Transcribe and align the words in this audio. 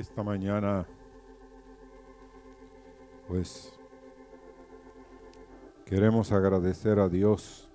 esta 0.00 0.22
mañana, 0.22 0.86
pues 3.26 3.72
queremos 5.84 6.30
agradecer 6.30 6.98
a 6.98 7.08
Dios 7.08 7.68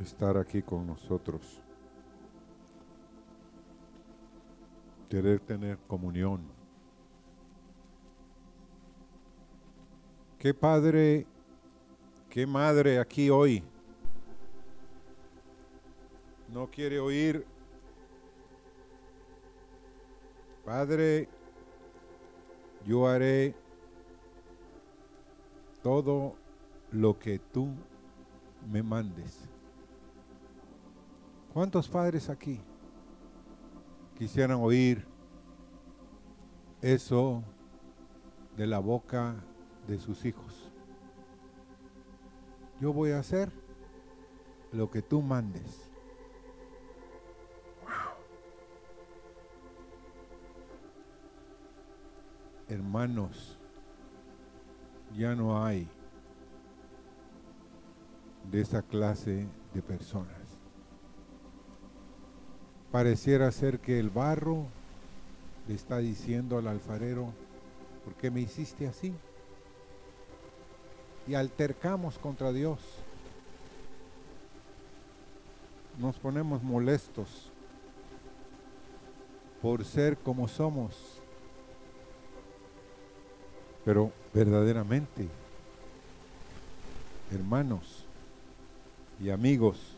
estar 0.00 0.36
aquí 0.36 0.62
con 0.62 0.86
nosotros, 0.86 1.62
querer 5.08 5.38
tener 5.40 5.78
comunión. 5.86 6.42
Qué 10.38 10.52
padre, 10.52 11.26
qué 12.28 12.46
madre 12.46 12.98
aquí 12.98 13.30
hoy 13.30 13.62
no 16.54 16.70
quiere 16.70 17.00
oír 17.00 17.44
Padre, 20.64 21.28
yo 22.86 23.06
haré 23.06 23.54
todo 25.82 26.36
lo 26.90 27.18
que 27.18 27.38
tú 27.38 27.68
me 28.70 28.82
mandes. 28.82 29.46
¿Cuántos 31.52 31.88
padres 31.88 32.30
aquí 32.30 32.60
quisieran 34.18 34.58
oír 34.60 35.06
eso 36.80 37.42
de 38.56 38.66
la 38.66 38.78
boca 38.78 39.36
de 39.86 39.98
sus 39.98 40.24
hijos? 40.24 40.70
Yo 42.80 42.92
voy 42.92 43.10
a 43.10 43.18
hacer 43.18 43.52
lo 44.72 44.90
que 44.90 45.02
tú 45.02 45.20
mandes. 45.20 45.93
Hermanos, 52.74 53.56
ya 55.16 55.34
no 55.34 55.64
hay 55.64 55.88
de 58.50 58.60
esa 58.60 58.82
clase 58.82 59.46
de 59.72 59.82
personas. 59.82 60.36
Pareciera 62.90 63.50
ser 63.52 63.78
que 63.78 63.98
el 63.98 64.10
barro 64.10 64.66
le 65.68 65.74
está 65.74 65.98
diciendo 65.98 66.58
al 66.58 66.66
alfarero, 66.66 67.32
¿por 68.04 68.14
qué 68.14 68.30
me 68.30 68.40
hiciste 68.40 68.86
así? 68.86 69.14
Y 71.26 71.34
altercamos 71.34 72.18
contra 72.18 72.52
Dios. 72.52 72.80
Nos 75.98 76.18
ponemos 76.18 76.62
molestos 76.62 77.50
por 79.62 79.84
ser 79.84 80.18
como 80.18 80.48
somos 80.48 81.23
pero 83.84 84.10
verdaderamente, 84.32 85.28
hermanos 87.30 88.04
y 89.20 89.30
amigos, 89.30 89.96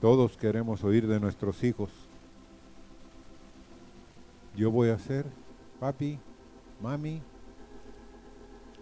todos 0.00 0.36
queremos 0.36 0.82
oír 0.84 1.06
de 1.06 1.20
nuestros 1.20 1.62
hijos. 1.62 1.90
Yo 4.56 4.70
voy 4.70 4.90
a 4.90 4.94
hacer, 4.94 5.26
papi, 5.80 6.18
mami, 6.82 7.22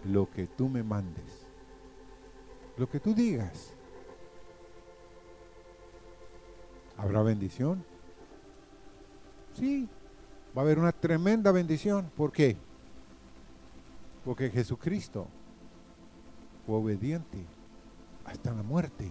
lo 0.03 0.29
que 0.29 0.47
tú 0.47 0.67
me 0.67 0.83
mandes, 0.83 1.47
lo 2.77 2.89
que 2.89 2.99
tú 2.99 3.13
digas. 3.13 3.73
¿Habrá 6.97 7.23
bendición? 7.23 7.83
Sí, 9.53 9.87
va 10.55 10.61
a 10.61 10.65
haber 10.65 10.79
una 10.79 10.91
tremenda 10.91 11.51
bendición. 11.51 12.09
¿Por 12.15 12.31
qué? 12.31 12.55
Porque 14.23 14.49
Jesucristo 14.49 15.27
fue 16.65 16.77
obediente 16.77 17.39
hasta 18.25 18.53
la 18.53 18.63
muerte. 18.63 19.09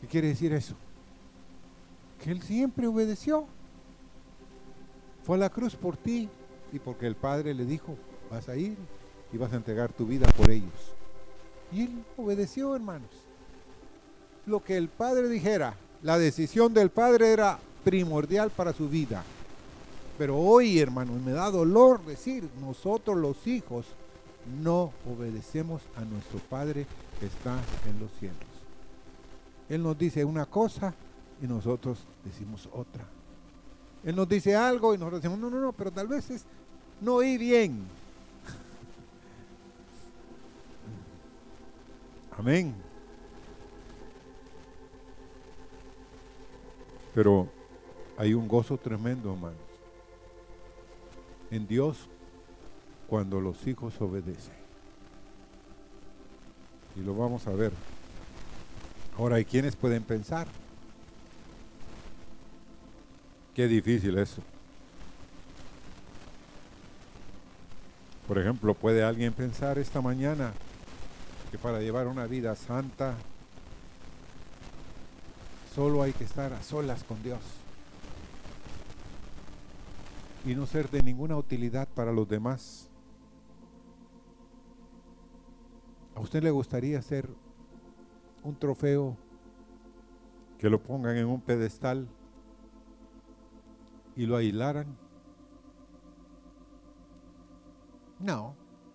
¿Qué 0.00 0.06
quiere 0.06 0.28
decir 0.28 0.52
eso? 0.52 0.74
Que 2.22 2.30
Él 2.30 2.42
siempre 2.42 2.86
obedeció. 2.86 3.46
Fue 5.22 5.36
a 5.36 5.40
la 5.40 5.50
cruz 5.50 5.76
por 5.76 5.96
ti 5.96 6.28
y 6.72 6.78
porque 6.78 7.06
el 7.06 7.14
Padre 7.14 7.54
le 7.54 7.64
dijo, 7.64 7.96
vas 8.30 8.48
a 8.48 8.56
ir 8.56 8.76
y 9.32 9.36
vas 9.36 9.52
a 9.52 9.56
entregar 9.56 9.92
tu 9.92 10.06
vida 10.06 10.26
por 10.36 10.50
ellos. 10.50 10.94
Y 11.70 11.82
Él 11.82 12.04
obedeció, 12.16 12.74
hermanos. 12.74 13.10
Lo 14.46 14.64
que 14.64 14.76
el 14.76 14.88
Padre 14.88 15.28
dijera, 15.28 15.74
la 16.02 16.18
decisión 16.18 16.74
del 16.74 16.90
Padre 16.90 17.32
era 17.32 17.58
primordial 17.84 18.50
para 18.50 18.72
su 18.72 18.88
vida. 18.88 19.22
Pero 20.18 20.36
hoy, 20.36 20.78
hermanos, 20.78 21.20
me 21.22 21.32
da 21.32 21.50
dolor 21.50 22.04
decir, 22.04 22.48
nosotros 22.60 23.16
los 23.16 23.46
hijos 23.46 23.86
no 24.62 24.92
obedecemos 25.10 25.82
a 25.96 26.04
nuestro 26.04 26.38
Padre 26.38 26.86
que 27.18 27.26
está 27.26 27.58
en 27.88 27.98
los 27.98 28.10
cielos. 28.18 28.36
Él 29.68 29.82
nos 29.82 29.96
dice 29.96 30.24
una 30.24 30.46
cosa 30.46 30.94
y 31.40 31.46
nosotros 31.46 31.98
decimos 32.24 32.68
otra. 32.72 33.04
Él 34.04 34.16
nos 34.16 34.28
dice 34.28 34.54
algo 34.54 34.94
y 34.94 34.98
nosotros 34.98 35.22
decimos, 35.22 35.38
no, 35.38 35.48
no, 35.48 35.60
no, 35.60 35.72
pero 35.72 35.90
tal 35.90 36.08
vez 36.08 36.28
es 36.30 36.44
no 37.00 37.14
oí 37.14 37.38
bien. 37.38 37.84
Amén. 42.38 42.74
Pero 47.14 47.48
hay 48.16 48.34
un 48.34 48.46
gozo 48.46 48.76
tremendo, 48.76 49.32
hermano 49.32 49.61
en 51.52 51.68
Dios 51.68 52.08
cuando 53.08 53.40
los 53.40 53.66
hijos 53.66 54.00
obedecen. 54.00 54.54
Y 56.96 57.00
lo 57.00 57.14
vamos 57.14 57.46
a 57.46 57.52
ver. 57.52 57.72
Ahora, 59.18 59.36
¿hay 59.36 59.44
quienes 59.44 59.76
pueden 59.76 60.02
pensar? 60.02 60.48
Qué 63.54 63.68
difícil 63.68 64.16
eso. 64.16 64.42
Por 68.26 68.38
ejemplo, 68.38 68.72
¿puede 68.72 69.04
alguien 69.04 69.34
pensar 69.34 69.78
esta 69.78 70.00
mañana 70.00 70.54
que 71.50 71.58
para 71.58 71.80
llevar 71.80 72.06
una 72.06 72.26
vida 72.26 72.56
santa 72.56 73.14
solo 75.74 76.02
hay 76.02 76.14
que 76.14 76.24
estar 76.24 76.54
a 76.54 76.62
solas 76.62 77.04
con 77.04 77.22
Dios? 77.22 77.40
Y 80.44 80.54
no 80.54 80.66
ser 80.66 80.90
de 80.90 81.02
ninguna 81.02 81.36
utilidad 81.36 81.88
para 81.88 82.12
los 82.12 82.28
demás. 82.28 82.90
¿A 86.14 86.20
usted 86.20 86.42
le 86.42 86.50
gustaría 86.50 87.00
ser 87.00 87.28
un 88.42 88.56
trofeo 88.56 89.16
que 90.58 90.68
lo 90.68 90.82
pongan 90.82 91.16
en 91.16 91.26
un 91.26 91.40
pedestal 91.40 92.08
y 94.16 94.26
lo 94.26 94.36
aislaran? 94.36 94.96
No, 98.18 98.54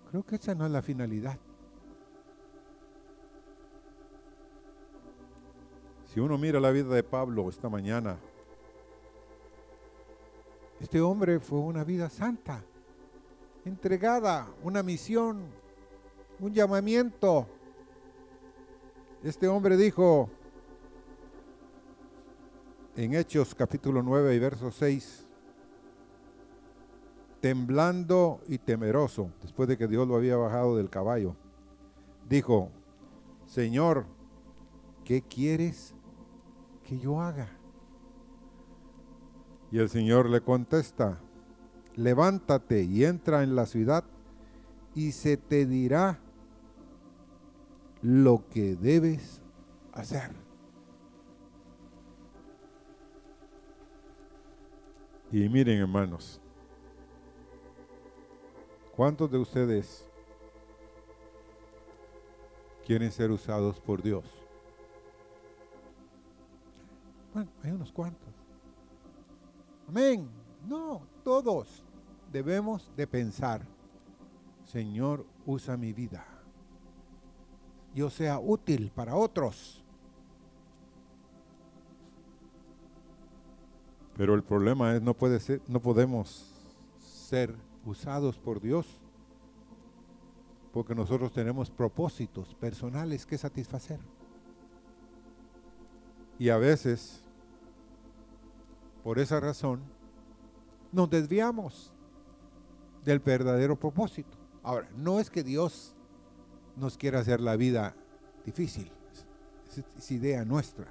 creo 0.10 0.24
que 0.24 0.36
esa 0.36 0.54
no 0.54 0.66
es 0.66 0.72
la 0.72 0.81
finalidad. 0.81 1.38
Si 6.06 6.19
uno 6.19 6.38
mira 6.38 6.60
la 6.60 6.72
vida 6.72 6.94
de 6.94 7.04
Pablo 7.04 7.50
esta 7.50 7.69
mañana, 7.69 8.18
este 10.79 11.01
hombre 11.01 11.39
fue 11.39 11.59
una 11.59 11.83
vida 11.83 12.09
santa, 12.09 12.63
entregada, 13.65 14.47
una 14.63 14.83
misión, 14.83 15.45
un 16.39 16.53
llamamiento. 16.53 17.47
Este 19.24 19.47
hombre 19.47 19.75
dijo 19.75 20.29
en 22.95 23.15
Hechos 23.15 23.56
capítulo 23.56 24.03
9 24.03 24.35
y 24.35 24.39
verso 24.39 24.71
6, 24.71 25.25
temblando 27.41 28.41
y 28.47 28.59
temeroso, 28.59 29.31
después 29.41 29.68
de 29.68 29.77
que 29.77 29.88
Dios 29.88 30.07
lo 30.07 30.15
había 30.15 30.35
bajado 30.35 30.77
del 30.77 30.89
caballo, 30.89 31.35
dijo, 32.29 32.69
Señor, 33.47 34.06
¿qué 35.03 35.21
quieres 35.21 35.95
que 36.83 37.00
yo 37.00 37.19
haga? 37.19 37.56
Y 39.72 39.80
el 39.80 39.90
Señor 39.90 40.30
le 40.30 40.42
contesta, 40.42 41.19
levántate 41.96 42.84
y 42.84 43.04
entra 43.04 43.44
en 43.44 43.56
la 43.56 43.66
ciudad 43.66 44.04
y 44.96 45.12
se 45.12 45.38
te 45.38 45.66
dirá 45.66 46.19
lo 48.02 48.48
que 48.50 48.75
debes 48.75 49.42
hacer. 49.94 50.31
Y 55.31 55.50
miren 55.50 55.80
hermanos, 55.80 56.40
¿cuántos 58.96 59.30
de 59.30 59.38
ustedes 59.38 60.08
quieren 62.86 63.12
ser 63.12 63.31
usados 63.31 63.80
por 63.81 64.02
Dios? 64.02 64.24
Bueno, 67.34 67.52
hay 67.62 67.72
unos 67.72 67.92
cuantos. 67.92 68.37
Amén. 69.88 70.30
No, 70.68 71.07
todos 71.24 71.84
debemos 72.31 72.92
de 72.95 73.07
pensar, 73.07 73.66
Señor, 74.66 75.25
usa 75.45 75.78
mi 75.78 75.94
vida. 75.94 76.25
Yo 77.95 78.10
sea 78.10 78.39
útil 78.39 78.92
para 78.94 79.16
otros. 79.16 79.84
Pero 84.16 84.34
el 84.34 84.44
problema 84.44 84.95
es 84.95 85.01
no 85.01 85.13
puede 85.13 85.39
ser, 85.39 85.62
no 85.68 85.80
podemos 85.80 86.51
ser 87.00 87.56
usados 87.86 88.38
por 88.38 88.60
Dios 88.60 88.86
porque 90.78 90.94
nosotros 90.94 91.31
tenemos 91.31 91.72
propósitos 91.72 92.54
personales 92.54 93.25
que 93.25 93.38
satisfacer. 93.38 94.00
Y 96.38 96.50
a 96.50 96.57
veces, 96.57 97.24
por 99.07 99.19
esa 99.19 99.39
razón, 99.39 99.80
nos 100.92 101.09
desviamos 101.09 101.94
del 103.06 103.19
verdadero 103.19 103.80
propósito. 103.80 104.38
Ahora, 104.62 104.89
no 104.98 105.21
es 105.21 105.30
que 105.30 105.45
Dios 105.45 105.95
nos 106.75 106.98
quiera 106.98 107.19
hacer 107.19 107.39
la 107.39 107.56
vida 107.56 107.95
difícil, 108.44 108.92
es, 109.69 109.86
es 109.98 110.12
idea 110.12 110.44
nuestra. 110.44 110.88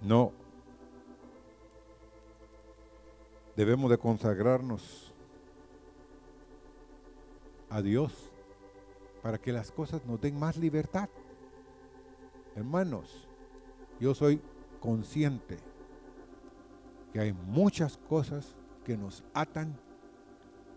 No. 0.00 0.30
Debemos 3.56 3.90
de 3.90 3.98
consagrarnos 3.98 5.12
a 7.70 7.82
Dios 7.82 8.30
para 9.20 9.36
que 9.36 9.50
las 9.50 9.72
cosas 9.72 10.06
nos 10.06 10.20
den 10.20 10.38
más 10.38 10.56
libertad. 10.56 11.08
Hermanos, 12.54 13.26
yo 13.98 14.14
soy 14.14 14.40
consciente 14.78 15.71
que 17.12 17.20
hay 17.20 17.32
muchas 17.32 17.98
cosas 18.08 18.56
que 18.84 18.96
nos 18.96 19.22
atan 19.34 19.78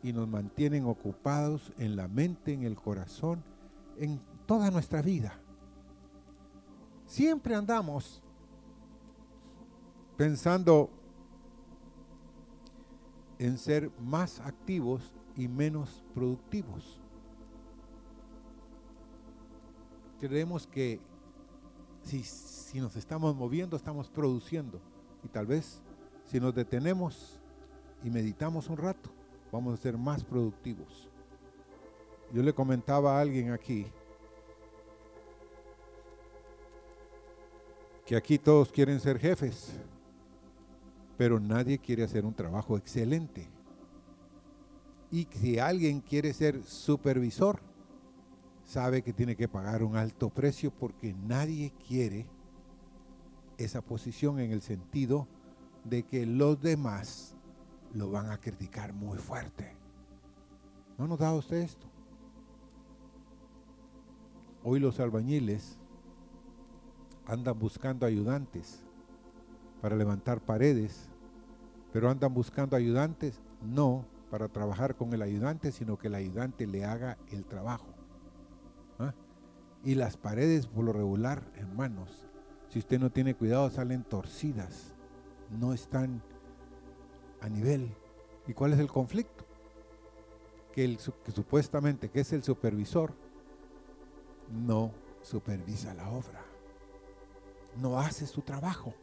y 0.04 0.14
nos 0.14 0.28
mantienen 0.28 0.86
ocupados 0.86 1.72
en 1.78 1.96
la 1.96 2.08
mente, 2.08 2.54
en 2.54 2.64
el 2.64 2.76
corazón, 2.76 3.44
en 3.98 4.20
toda 4.46 4.70
nuestra 4.70 5.02
vida. 5.02 5.40
Siempre 7.06 7.56
andamos 7.56 8.22
pensando 10.18 10.90
en 13.40 13.58
ser 13.58 13.92
más 14.00 14.40
activos 14.40 15.14
y 15.36 15.48
menos 15.48 16.04
productivos. 16.14 17.00
Creemos 20.20 20.68
que 20.68 21.00
si, 22.04 22.24
si, 22.24 22.80
nos 22.80 22.96
estamos 22.96 23.36
moviendo, 23.36 23.76
estamos 23.76 24.10
produciendo. 24.10 24.80
Y 25.24 25.28
tal 25.28 25.46
vez 25.46 25.82
si 26.26 26.40
nos 26.40 26.54
detenemos 26.54 27.40
y 28.04 28.10
meditamos 28.10 28.70
un 28.70 28.78
rato, 28.78 29.10
vamos 29.52 29.74
a 29.74 29.82
ser 29.82 29.98
más 29.98 30.24
productivos. 30.24 31.10
Yo 32.34 32.42
le 32.42 32.54
comentaba 32.54 33.18
a 33.18 33.22
alguien 33.22 33.52
aquí 33.52 33.86
que 38.06 38.16
aquí 38.16 38.38
todos 38.38 38.72
quieren 38.72 39.00
ser 39.00 39.18
jefes, 39.18 39.74
pero 41.18 41.40
nadie 41.40 41.80
quiere 41.80 42.04
hacer 42.04 42.26
un 42.26 42.34
trabajo 42.34 42.78
excelente. 42.78 43.48
Y 45.12 45.28
si 45.32 45.60
alguien 45.60 46.02
quiere 46.02 46.34
ser 46.34 46.64
supervisor, 46.64 47.60
sabe 48.66 49.02
que 49.02 49.14
tiene 49.14 49.36
que 49.36 49.48
pagar 49.48 49.84
un 49.84 49.96
alto 49.96 50.30
precio 50.30 50.72
porque 50.72 51.14
nadie 51.14 51.72
quiere 51.88 52.28
esa 53.58 53.82
posición 53.82 54.40
en 54.40 54.52
el 54.52 54.62
sentido 54.62 55.28
de 55.86 56.04
que 56.04 56.26
los 56.26 56.62
demás 56.62 57.36
lo 57.94 58.12
van 58.12 58.30
a 58.30 58.40
criticar 58.40 58.92
muy 58.94 59.18
fuerte. 59.18 59.76
¿No 60.98 61.08
nos 61.08 61.20
da 61.20 61.34
usted 61.34 61.58
esto? 61.58 61.88
Hoy 64.64 64.80
los 64.80 65.00
albañiles 65.00 65.78
andan 67.28 67.58
buscando 67.58 68.06
ayudantes 68.06 68.84
para 69.82 69.96
levantar 69.96 70.42
paredes, 70.42 71.10
pero 71.94 72.10
andan 72.10 72.34
buscando 72.34 72.76
ayudantes 72.76 73.40
no 73.62 74.06
para 74.32 74.48
trabajar 74.48 74.96
con 74.96 75.14
el 75.14 75.22
ayudante, 75.22 75.72
sino 75.72 75.98
que 75.98 76.08
el 76.08 76.16
ayudante 76.16 76.66
le 76.66 76.84
haga 76.84 77.18
el 77.30 77.46
trabajo. 77.46 77.94
¿ah? 79.00 79.14
Y 79.84 79.96
las 79.96 80.18
paredes, 80.18 80.66
por 80.66 80.84
lo 80.84 80.94
regular, 80.94 81.44
hermanos, 81.56 82.28
si 82.70 82.80
usted 82.80 83.00
no 83.00 83.12
tiene 83.12 83.36
cuidado, 83.36 83.70
salen 83.70 84.04
torcidas, 84.04 84.95
no 85.56 85.74
están 85.74 86.22
a 87.42 87.50
nivel. 87.50 87.96
¿Y 88.48 88.54
cuál 88.54 88.74
es 88.74 88.80
el 88.80 88.88
conflicto? 88.88 89.46
Que, 90.74 90.86
el, 90.86 90.98
que 90.98 91.32
supuestamente 91.32 92.10
que 92.10 92.20
es 92.20 92.34
el 92.34 92.44
supervisor 92.44 93.14
no 94.52 94.92
supervisa 95.22 95.94
la 95.94 96.10
obra, 96.10 96.44
no 97.82 98.00
hace 98.00 98.28
su 98.28 98.42
trabajo. 98.42 98.94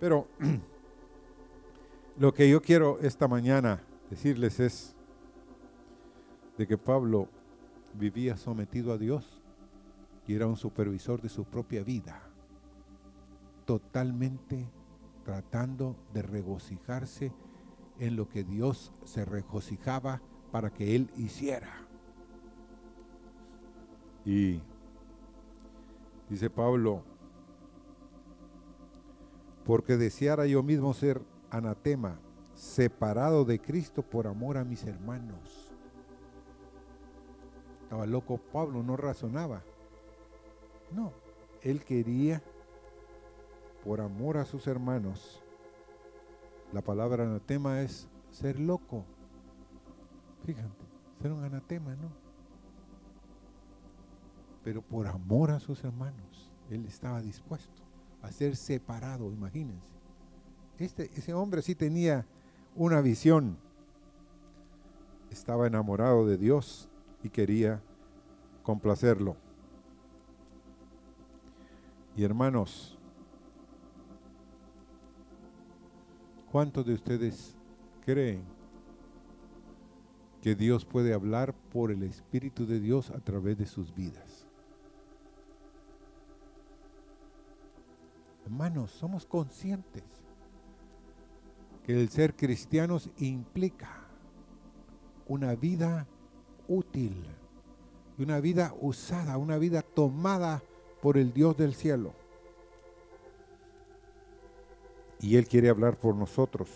Pero 0.00 0.26
lo 2.18 2.34
que 2.34 2.48
yo 2.48 2.60
quiero 2.60 2.98
esta 3.00 3.28
mañana 3.28 3.82
decirles 4.10 4.60
es 4.60 4.94
de 6.56 6.66
que 6.66 6.76
Pablo 6.76 7.28
vivía 7.94 8.36
sometido 8.36 8.92
a 8.92 8.98
Dios 8.98 9.40
y 10.26 10.34
era 10.34 10.46
un 10.46 10.56
supervisor 10.56 11.22
de 11.22 11.28
su 11.28 11.44
propia 11.44 11.82
vida, 11.82 12.20
totalmente 13.64 14.68
tratando 15.28 15.94
de 16.14 16.22
regocijarse 16.22 17.34
en 17.98 18.16
lo 18.16 18.30
que 18.30 18.44
Dios 18.44 18.94
se 19.04 19.26
regocijaba 19.26 20.22
para 20.50 20.70
que 20.70 20.96
él 20.96 21.10
hiciera. 21.18 21.86
Y 24.24 24.62
dice 26.30 26.48
Pablo, 26.48 27.02
porque 29.66 29.98
deseara 29.98 30.46
yo 30.46 30.62
mismo 30.62 30.94
ser 30.94 31.20
anatema 31.50 32.18
separado 32.54 33.44
de 33.44 33.58
Cristo 33.58 34.00
por 34.00 34.26
amor 34.26 34.56
a 34.56 34.64
mis 34.64 34.82
hermanos. 34.84 35.74
Estaba 37.82 38.06
loco 38.06 38.38
Pablo, 38.38 38.82
no 38.82 38.96
razonaba. 38.96 39.62
No, 40.90 41.12
él 41.60 41.84
quería, 41.84 42.42
por 43.84 44.00
amor 44.00 44.36
a 44.36 44.44
sus 44.44 44.66
hermanos, 44.66 45.42
la 46.72 46.82
palabra 46.82 47.24
anatema 47.24 47.80
es 47.80 48.08
ser 48.30 48.58
loco. 48.58 49.04
Fíjate, 50.44 50.84
ser 51.20 51.32
un 51.32 51.44
anatema, 51.44 51.94
¿no? 51.96 52.10
Pero 54.62 54.82
por 54.82 55.06
amor 55.06 55.50
a 55.50 55.60
sus 55.60 55.82
hermanos, 55.84 56.52
él 56.70 56.84
estaba 56.84 57.22
dispuesto 57.22 57.82
a 58.22 58.30
ser 58.30 58.56
separado, 58.56 59.32
imagínense. 59.32 59.94
Este, 60.78 61.10
ese 61.16 61.32
hombre 61.32 61.62
sí 61.62 61.74
tenía 61.74 62.26
una 62.74 63.00
visión. 63.00 63.56
Estaba 65.30 65.66
enamorado 65.66 66.26
de 66.26 66.36
Dios 66.36 66.88
y 67.22 67.30
quería 67.30 67.80
complacerlo. 68.62 69.36
Y 72.16 72.24
hermanos, 72.24 72.97
¿cuántos 76.58 76.86
de 76.86 76.94
ustedes 76.94 77.54
creen 78.04 78.42
que 80.42 80.56
Dios 80.56 80.84
puede 80.84 81.14
hablar 81.14 81.54
por 81.54 81.92
el 81.92 82.02
Espíritu 82.02 82.66
de 82.66 82.80
Dios 82.80 83.10
a 83.10 83.20
través 83.20 83.56
de 83.56 83.64
sus 83.64 83.94
vidas? 83.94 84.44
Hermanos, 88.44 88.90
somos 88.90 89.24
conscientes 89.24 90.02
que 91.84 92.00
el 92.00 92.08
ser 92.08 92.34
cristianos 92.34 93.08
implica 93.18 94.08
una 95.28 95.54
vida 95.54 96.08
útil, 96.66 97.24
una 98.18 98.40
vida 98.40 98.74
usada, 98.80 99.38
una 99.38 99.58
vida 99.58 99.82
tomada 99.82 100.60
por 101.00 101.18
el 101.18 101.32
Dios 101.32 101.56
del 101.56 101.76
cielo. 101.76 102.14
Y 105.20 105.36
Él 105.36 105.46
quiere 105.46 105.68
hablar 105.68 105.98
por 105.98 106.14
nosotros. 106.14 106.68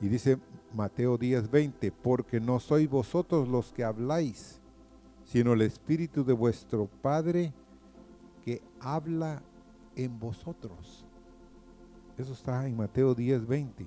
Y 0.00 0.08
dice 0.08 0.38
Mateo 0.74 1.18
10:20, 1.18 1.92
porque 1.92 2.40
no 2.40 2.58
sois 2.60 2.88
vosotros 2.88 3.48
los 3.48 3.72
que 3.72 3.84
habláis, 3.84 4.60
sino 5.24 5.52
el 5.52 5.62
Espíritu 5.62 6.24
de 6.24 6.32
vuestro 6.32 6.86
Padre 6.86 7.52
que 8.44 8.60
habla 8.80 9.42
en 9.96 10.18
vosotros. 10.18 11.04
Eso 12.18 12.32
está 12.32 12.66
en 12.66 12.76
Mateo 12.76 13.14
10, 13.14 13.46
20. 13.46 13.86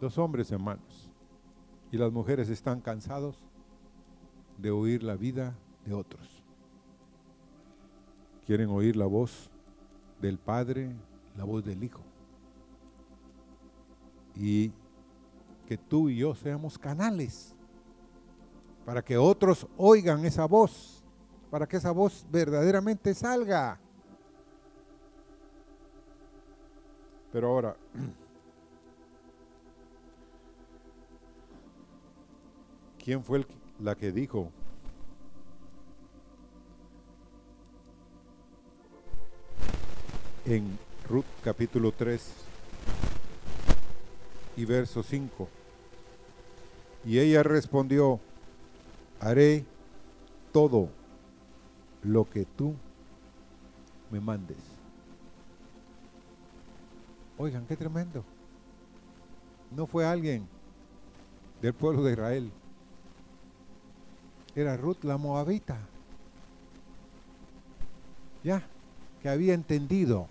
Los 0.00 0.18
hombres, 0.18 0.50
hermanos, 0.50 1.10
y 1.92 1.96
las 1.96 2.12
mujeres 2.12 2.48
están 2.48 2.80
cansados 2.80 3.36
de 4.58 4.70
oír 4.70 5.02
la 5.02 5.16
vida 5.16 5.56
de 5.84 5.94
otros. 5.94 6.42
Quieren 8.46 8.68
oír 8.70 8.96
la 8.96 9.06
voz 9.06 9.50
del 10.24 10.38
Padre, 10.38 10.90
la 11.36 11.44
voz 11.44 11.64
del 11.64 11.84
Hijo. 11.84 12.00
Y 14.34 14.72
que 15.66 15.76
tú 15.76 16.08
y 16.08 16.16
yo 16.16 16.34
seamos 16.34 16.78
canales 16.78 17.54
para 18.86 19.02
que 19.02 19.18
otros 19.18 19.66
oigan 19.76 20.24
esa 20.24 20.46
voz, 20.46 21.04
para 21.50 21.66
que 21.66 21.76
esa 21.76 21.90
voz 21.90 22.26
verdaderamente 22.30 23.12
salga. 23.14 23.78
Pero 27.30 27.48
ahora, 27.48 27.76
¿quién 32.98 33.22
fue 33.22 33.46
la 33.78 33.94
que 33.94 34.10
dijo? 34.10 34.50
En 40.46 40.78
Ruth 41.08 41.24
capítulo 41.42 41.90
3 41.90 42.34
y 44.58 44.64
verso 44.66 45.02
5. 45.02 45.48
Y 47.06 47.18
ella 47.18 47.42
respondió, 47.42 48.20
haré 49.20 49.64
todo 50.52 50.90
lo 52.02 52.28
que 52.28 52.44
tú 52.44 52.74
me 54.10 54.20
mandes. 54.20 54.58
Oigan, 57.38 57.64
qué 57.66 57.74
tremendo. 57.74 58.22
No 59.70 59.86
fue 59.86 60.04
alguien 60.04 60.46
del 61.62 61.72
pueblo 61.72 62.04
de 62.04 62.12
Israel. 62.12 62.52
Era 64.54 64.76
Ruth 64.76 65.04
la 65.04 65.16
Moabita. 65.16 65.78
Ya, 68.44 68.62
que 69.24 69.30
había 69.30 69.54
entendido 69.54 70.28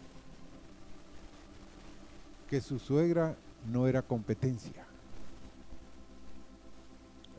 que 2.47 2.61
su 2.61 2.77
suegra 2.77 3.35
no 3.65 3.87
era 3.87 4.03
competencia. 4.03 4.85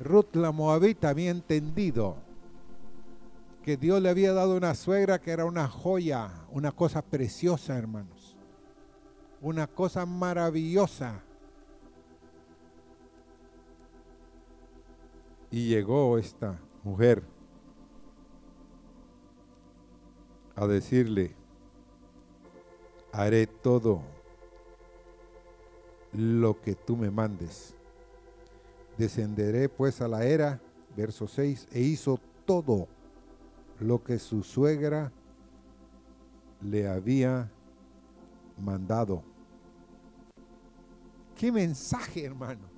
Ruth 0.01 0.35
la 0.35 0.51
Moabita 0.51 1.11
había 1.11 1.31
entendido 1.31 2.17
que 3.63 3.77
Dios 3.77 4.03
le 4.03 4.09
había 4.09 4.33
dado 4.33 4.57
una 4.57 4.75
suegra 4.75 5.21
que 5.21 5.31
era 5.31 5.45
una 5.45 5.69
joya, 5.69 6.29
una 6.51 6.73
cosa 6.73 7.03
preciosa, 7.03 7.79
hermanos. 7.79 8.35
Una 9.41 9.69
cosa 9.69 10.05
maravillosa. 10.07 11.23
Y 15.53 15.69
llegó 15.69 16.19
esta 16.19 16.59
mujer 16.83 17.23
a 20.57 20.67
decirle, 20.67 21.44
haré 23.15 23.47
todo 23.47 24.03
lo 26.13 26.61
que 26.61 26.75
tú 26.75 26.97
me 26.97 27.11
mandes. 27.11 27.75
Descenderé 28.99 29.69
pues 29.69 30.01
a 30.01 30.09
la 30.09 30.25
era, 30.25 30.61
verso 30.97 31.29
6, 31.29 31.69
e 31.71 31.81
hizo 31.81 32.19
todo 32.45 32.89
lo 33.79 34.03
que 34.03 34.19
su 34.19 34.43
suegra 34.43 35.13
le 36.61 36.89
había 36.89 37.51
mandado. 38.59 39.23
Qué 41.37 41.53
mensaje, 41.53 42.25
hermanos. 42.25 42.71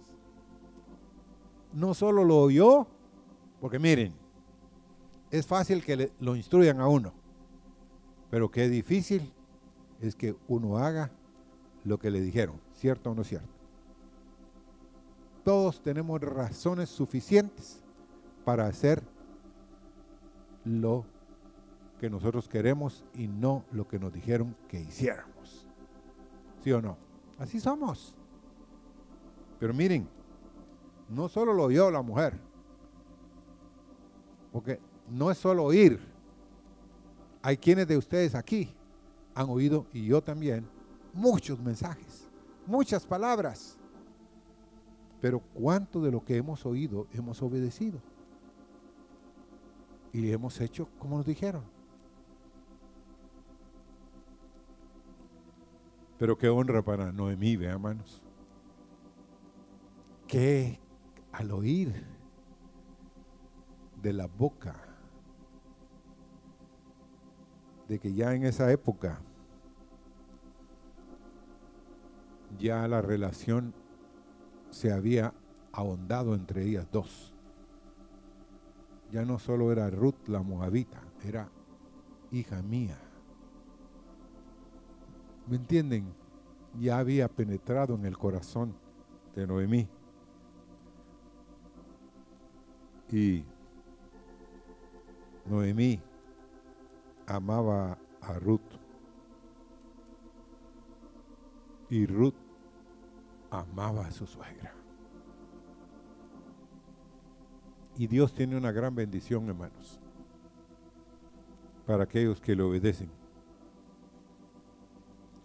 No 1.72 1.94
solo 1.94 2.24
lo 2.24 2.40
oyó, 2.40 2.86
porque 3.60 3.78
miren, 3.78 4.12
es 5.30 5.46
fácil 5.46 5.82
que 5.82 6.10
lo 6.20 6.36
instruyan 6.36 6.80
a 6.80 6.88
uno, 6.88 7.12
pero 8.30 8.50
qué 8.50 8.68
difícil 8.68 9.32
es 10.00 10.14
que 10.14 10.36
uno 10.48 10.78
haga 10.78 11.10
lo 11.84 11.98
que 11.98 12.10
le 12.10 12.20
dijeron, 12.20 12.60
¿cierto 12.74 13.10
o 13.10 13.14
no 13.14 13.24
cierto? 13.24 13.48
Todos 15.44 15.80
tenemos 15.80 16.20
razones 16.20 16.88
suficientes 16.88 17.80
para 18.44 18.66
hacer 18.66 19.02
lo 20.64 21.04
que 22.00 22.10
nosotros 22.10 22.48
queremos 22.48 23.04
y 23.14 23.28
no 23.28 23.64
lo 23.70 23.86
que 23.86 23.98
nos 23.98 24.12
dijeron 24.12 24.56
que 24.68 24.80
hiciéramos. 24.80 25.66
¿Sí 26.62 26.72
o 26.72 26.82
no? 26.82 26.96
Así 27.38 27.60
somos. 27.60 28.14
Pero 29.60 29.72
miren, 29.72 30.08
no 31.08 31.28
solo 31.28 31.54
lo 31.54 31.64
oyó 31.64 31.90
la 31.90 32.02
mujer, 32.02 32.34
porque 34.52 34.80
no 35.08 35.30
es 35.30 35.38
solo 35.38 35.64
oír. 35.64 36.00
Hay 37.42 37.56
quienes 37.56 37.86
de 37.86 37.96
ustedes 37.96 38.34
aquí 38.34 38.74
han 39.36 39.48
oído, 39.48 39.86
y 39.92 40.06
yo 40.06 40.20
también, 40.20 40.66
muchos 41.12 41.60
mensajes, 41.60 42.28
muchas 42.66 43.06
palabras. 43.06 43.78
Pero 45.20 45.38
¿cuánto 45.54 46.02
de 46.02 46.10
lo 46.10 46.24
que 46.24 46.36
hemos 46.36 46.66
oído 46.66 47.06
hemos 47.12 47.40
obedecido? 47.40 48.00
y 50.16 50.32
hemos 50.32 50.58
hecho 50.62 50.88
como 50.98 51.18
nos 51.18 51.26
dijeron. 51.26 51.62
Pero 56.18 56.38
qué 56.38 56.48
honra 56.48 56.82
para 56.82 57.12
Noemí, 57.12 57.56
ve 57.56 57.66
hermanos. 57.66 58.22
Que 60.26 60.80
al 61.32 61.50
oír 61.50 62.02
de 64.00 64.12
la 64.14 64.26
boca 64.26 64.74
de 67.86 67.98
que 67.98 68.14
ya 68.14 68.34
en 68.34 68.44
esa 68.44 68.72
época 68.72 69.20
ya 72.58 72.86
la 72.88 73.02
relación 73.02 73.74
se 74.70 74.92
había 74.92 75.34
ahondado 75.72 76.34
entre 76.34 76.64
ellas 76.64 76.86
dos 76.90 77.32
ya 79.10 79.24
no 79.24 79.38
solo 79.38 79.72
era 79.72 79.88
Ruth 79.90 80.28
la 80.28 80.42
moabita, 80.42 81.00
era 81.24 81.48
hija 82.30 82.62
mía. 82.62 82.98
¿Me 85.46 85.56
entienden? 85.56 86.12
Ya 86.78 86.98
había 86.98 87.28
penetrado 87.28 87.94
en 87.94 88.04
el 88.04 88.18
corazón 88.18 88.74
de 89.34 89.46
Noemí. 89.46 89.88
Y 93.10 93.44
Noemí 95.46 96.00
amaba 97.26 97.96
a 98.20 98.32
Ruth. 98.34 98.85
Y 101.88 102.06
Ruth 102.06 102.34
amaba 103.50 104.06
a 104.06 104.10
su 104.10 104.26
suegra. 104.26 104.74
Y 107.96 108.06
Dios 108.06 108.34
tiene 108.34 108.56
una 108.56 108.72
gran 108.72 108.94
bendición, 108.94 109.48
hermanos, 109.48 109.98
para 111.86 112.04
aquellos 112.04 112.40
que 112.40 112.54
le 112.54 112.62
obedecen. 112.62 113.10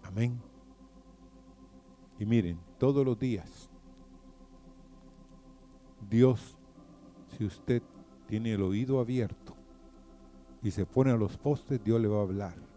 Amén. 0.03 0.41
Y 2.19 2.25
miren, 2.25 2.59
todos 2.77 3.05
los 3.05 3.17
días, 3.17 3.69
Dios, 6.09 6.57
si 7.37 7.45
usted 7.45 7.81
tiene 8.27 8.53
el 8.53 8.61
oído 8.61 8.99
abierto 8.99 9.55
y 10.61 10.71
se 10.71 10.85
pone 10.85 11.11
a 11.11 11.15
los 11.15 11.37
postes, 11.37 11.81
Dios 11.83 12.01
le 12.01 12.09
va 12.09 12.19
a 12.19 12.23
hablar 12.23 12.70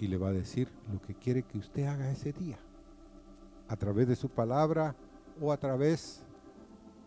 y 0.00 0.06
le 0.06 0.16
va 0.16 0.28
a 0.28 0.32
decir 0.32 0.68
lo 0.92 1.00
que 1.00 1.14
quiere 1.14 1.42
que 1.42 1.58
usted 1.58 1.86
haga 1.86 2.10
ese 2.10 2.32
día, 2.32 2.58
a 3.68 3.76
través 3.76 4.08
de 4.08 4.16
su 4.16 4.28
palabra 4.28 4.94
o 5.40 5.52
a 5.52 5.56
través 5.56 6.24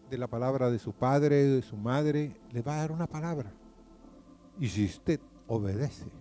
de 0.10 0.18
la 0.18 0.28
palabra 0.28 0.70
de 0.70 0.80
su 0.80 0.94
padre, 0.94 1.46
de 1.46 1.62
su 1.62 1.78
madre, 1.78 2.36
le 2.52 2.62
va 2.62 2.76
a 2.76 2.78
dar 2.78 2.92
una 2.92 3.08
palabra. 3.08 3.52
Y 4.60 4.68
si 4.68 4.86
usted 4.86 5.20
obedece, 5.48 6.12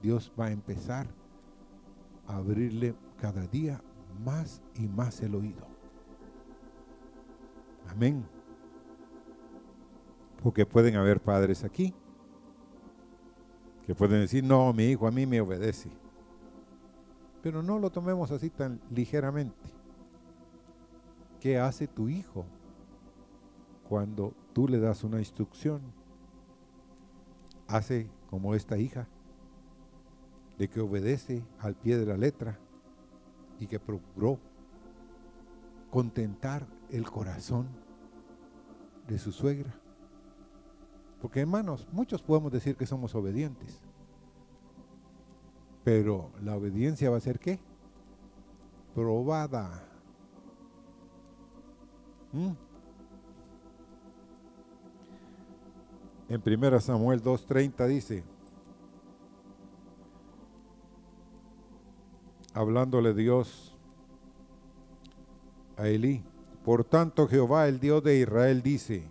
Dios 0.00 0.32
va 0.38 0.46
a 0.46 0.52
empezar 0.52 1.06
a 2.26 2.36
abrirle 2.36 2.94
cada 3.20 3.46
día 3.46 3.82
más 4.24 4.62
y 4.74 4.86
más 4.86 5.20
el 5.20 5.34
oído. 5.34 5.66
Amén. 7.88 8.24
Porque 10.42 10.64
pueden 10.64 10.94
haber 10.94 11.20
padres 11.20 11.64
aquí 11.64 11.92
que 13.88 13.94
pueden 13.94 14.20
decir, 14.20 14.44
no, 14.44 14.70
mi 14.74 14.84
hijo 14.84 15.06
a 15.06 15.10
mí 15.10 15.24
me 15.24 15.40
obedece. 15.40 15.88
Pero 17.42 17.62
no 17.62 17.78
lo 17.78 17.88
tomemos 17.88 18.30
así 18.30 18.50
tan 18.50 18.82
ligeramente. 18.90 19.56
¿Qué 21.40 21.58
hace 21.58 21.88
tu 21.88 22.10
hijo 22.10 22.44
cuando 23.88 24.34
tú 24.52 24.68
le 24.68 24.78
das 24.78 25.04
una 25.04 25.20
instrucción, 25.20 25.80
hace 27.66 28.10
como 28.28 28.54
esta 28.54 28.76
hija, 28.76 29.08
de 30.58 30.68
que 30.68 30.80
obedece 30.80 31.42
al 31.58 31.74
pie 31.74 31.96
de 31.96 32.04
la 32.04 32.18
letra 32.18 32.58
y 33.58 33.68
que 33.68 33.80
procuró 33.80 34.38
contentar 35.90 36.66
el 36.90 37.10
corazón 37.10 37.68
de 39.06 39.18
su 39.18 39.32
suegra. 39.32 39.80
Porque 41.20 41.40
hermanos, 41.40 41.86
muchos 41.92 42.22
podemos 42.22 42.52
decir 42.52 42.76
que 42.76 42.86
somos 42.86 43.14
obedientes, 43.14 43.80
Pero 45.84 46.30
la 46.42 46.54
obediencia 46.54 47.08
va 47.08 47.16
a 47.16 47.20
ser 47.20 47.38
qué? 47.38 47.58
Probada. 48.94 49.82
¿Mm? 52.32 52.50
En 56.28 56.42
1 56.44 56.80
Samuel 56.80 57.22
2.30 57.22 57.86
dice, 57.86 58.24
hablándole 62.52 63.14
Dios 63.14 63.74
a 65.78 65.88
Elí, 65.88 66.22
por 66.66 66.84
tanto 66.84 67.28
Jehová, 67.28 67.66
el 67.66 67.80
Dios 67.80 68.02
de 68.04 68.18
Israel, 68.18 68.62
dice, 68.62 69.08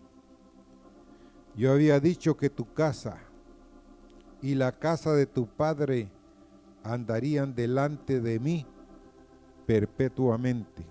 yo 1.57 1.71
había 1.71 1.99
dicho 1.99 2.37
que 2.37 2.51
tu 2.51 2.71
casa 2.71 3.17
y 4.43 4.53
la 4.53 4.71
casa 4.71 5.13
de 5.13 5.25
tu 5.25 5.47
padre 5.47 6.11
andarían 6.83 7.55
delante 7.55 8.21
de 8.21 8.39
mí 8.39 8.65
perpetuamente. 9.65 10.85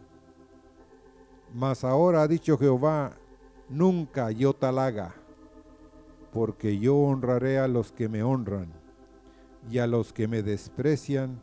Mas 1.55 1.85
ahora 1.85 2.23
ha 2.23 2.29
dicho 2.29 2.59
Jehová, 2.59 3.17
nunca 3.69 4.33
yo 4.33 4.53
tal 4.53 4.81
haga, 4.81 5.15
porque 6.33 6.79
yo 6.79 6.97
honraré 6.97 7.61
a 7.61 7.69
los 7.69 7.93
que 7.93 8.09
me 8.09 8.25
honran, 8.25 8.73
y 9.71 9.79
a 9.79 9.87
los 9.87 10.13
que 10.13 10.29
me 10.29 10.43
desprecian 10.43 11.41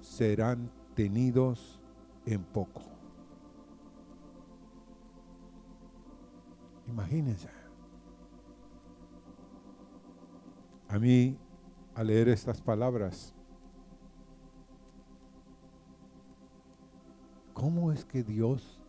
serán 0.00 0.70
tenidos 0.94 1.80
en 2.26 2.42
poco. 2.42 2.82
Imagínense. 6.88 7.57
A 10.88 10.98
mí, 10.98 11.36
al 11.94 12.06
leer 12.06 12.30
estas 12.30 12.62
palabras, 12.62 13.34
¿cómo 17.52 17.92
es 17.92 18.06
que 18.06 18.22
Dios 18.22 18.80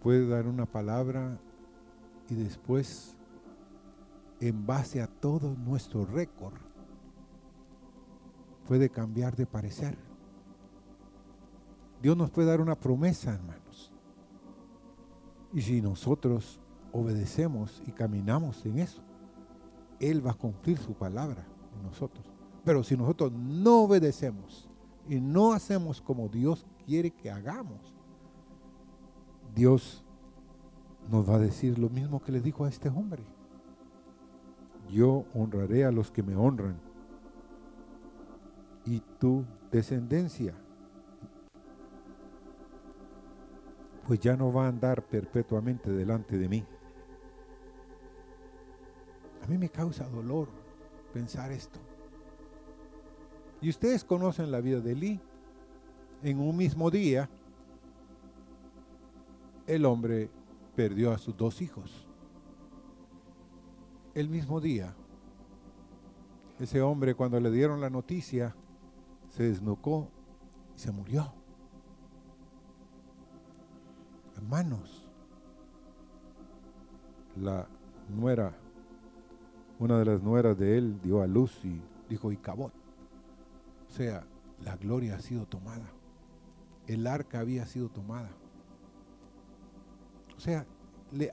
puede 0.00 0.28
dar 0.28 0.46
una 0.46 0.64
palabra 0.64 1.40
y 2.28 2.36
después, 2.36 3.16
en 4.38 4.64
base 4.64 5.02
a 5.02 5.08
todo 5.08 5.56
nuestro 5.56 6.04
récord, 6.04 6.60
puede 8.68 8.90
cambiar 8.90 9.34
de 9.34 9.46
parecer? 9.46 9.98
Dios 12.00 12.16
nos 12.16 12.30
puede 12.30 12.46
dar 12.46 12.60
una 12.60 12.76
promesa, 12.76 13.34
hermanos. 13.34 13.92
Y 15.52 15.62
si 15.62 15.82
nosotros 15.82 16.60
obedecemos 16.92 17.82
y 17.88 17.90
caminamos 17.90 18.64
en 18.64 18.78
eso, 18.78 19.07
él 20.00 20.26
va 20.26 20.32
a 20.32 20.34
cumplir 20.34 20.78
su 20.78 20.94
palabra 20.94 21.46
en 21.76 21.82
nosotros. 21.82 22.24
Pero 22.64 22.82
si 22.82 22.96
nosotros 22.96 23.32
no 23.32 23.82
obedecemos 23.82 24.68
y 25.08 25.20
no 25.20 25.52
hacemos 25.52 26.00
como 26.00 26.28
Dios 26.28 26.66
quiere 26.84 27.10
que 27.10 27.30
hagamos, 27.30 27.94
Dios 29.54 30.04
nos 31.10 31.28
va 31.28 31.36
a 31.36 31.38
decir 31.38 31.78
lo 31.78 31.88
mismo 31.88 32.20
que 32.22 32.32
le 32.32 32.40
dijo 32.40 32.64
a 32.64 32.68
este 32.68 32.88
hombre. 32.88 33.24
Yo 34.90 35.24
honraré 35.34 35.84
a 35.84 35.92
los 35.92 36.10
que 36.10 36.22
me 36.22 36.36
honran 36.36 36.78
y 38.84 39.00
tu 39.18 39.44
descendencia 39.70 40.54
pues 44.08 44.20
ya 44.20 44.38
no 44.38 44.50
va 44.50 44.64
a 44.64 44.68
andar 44.68 45.02
perpetuamente 45.02 45.92
delante 45.92 46.38
de 46.38 46.48
mí. 46.48 46.64
A 49.48 49.50
mí 49.50 49.56
me 49.56 49.70
causa 49.70 50.06
dolor 50.10 50.46
pensar 51.14 51.50
esto. 51.50 51.80
Y 53.62 53.70
ustedes 53.70 54.04
conocen 54.04 54.50
la 54.50 54.60
vida 54.60 54.78
de 54.80 54.94
Lee. 54.94 55.20
En 56.22 56.38
un 56.38 56.54
mismo 56.54 56.90
día, 56.90 57.30
el 59.66 59.86
hombre 59.86 60.28
perdió 60.76 61.12
a 61.12 61.16
sus 61.16 61.34
dos 61.34 61.62
hijos. 61.62 62.06
El 64.12 64.28
mismo 64.28 64.60
día, 64.60 64.94
ese 66.58 66.82
hombre 66.82 67.14
cuando 67.14 67.40
le 67.40 67.50
dieron 67.50 67.80
la 67.80 67.88
noticia, 67.88 68.54
se 69.30 69.44
desnucó 69.44 70.10
y 70.76 70.78
se 70.78 70.92
murió. 70.92 71.32
Hermanos, 74.36 75.08
la 77.34 77.66
nuera 78.10 78.54
una 79.78 79.98
de 79.98 80.04
las 80.04 80.22
nueras 80.22 80.58
de 80.58 80.78
él 80.78 81.00
dio 81.02 81.22
a 81.22 81.26
luz 81.26 81.64
y 81.64 81.80
dijo 82.08 82.32
Icabot. 82.32 82.72
O 83.88 83.90
sea, 83.90 84.26
la 84.64 84.76
gloria 84.76 85.16
ha 85.16 85.20
sido 85.20 85.46
tomada. 85.46 85.88
El 86.86 87.06
arca 87.06 87.40
había 87.40 87.66
sido 87.66 87.88
tomada. 87.88 88.30
O 90.36 90.40
sea, 90.40 90.66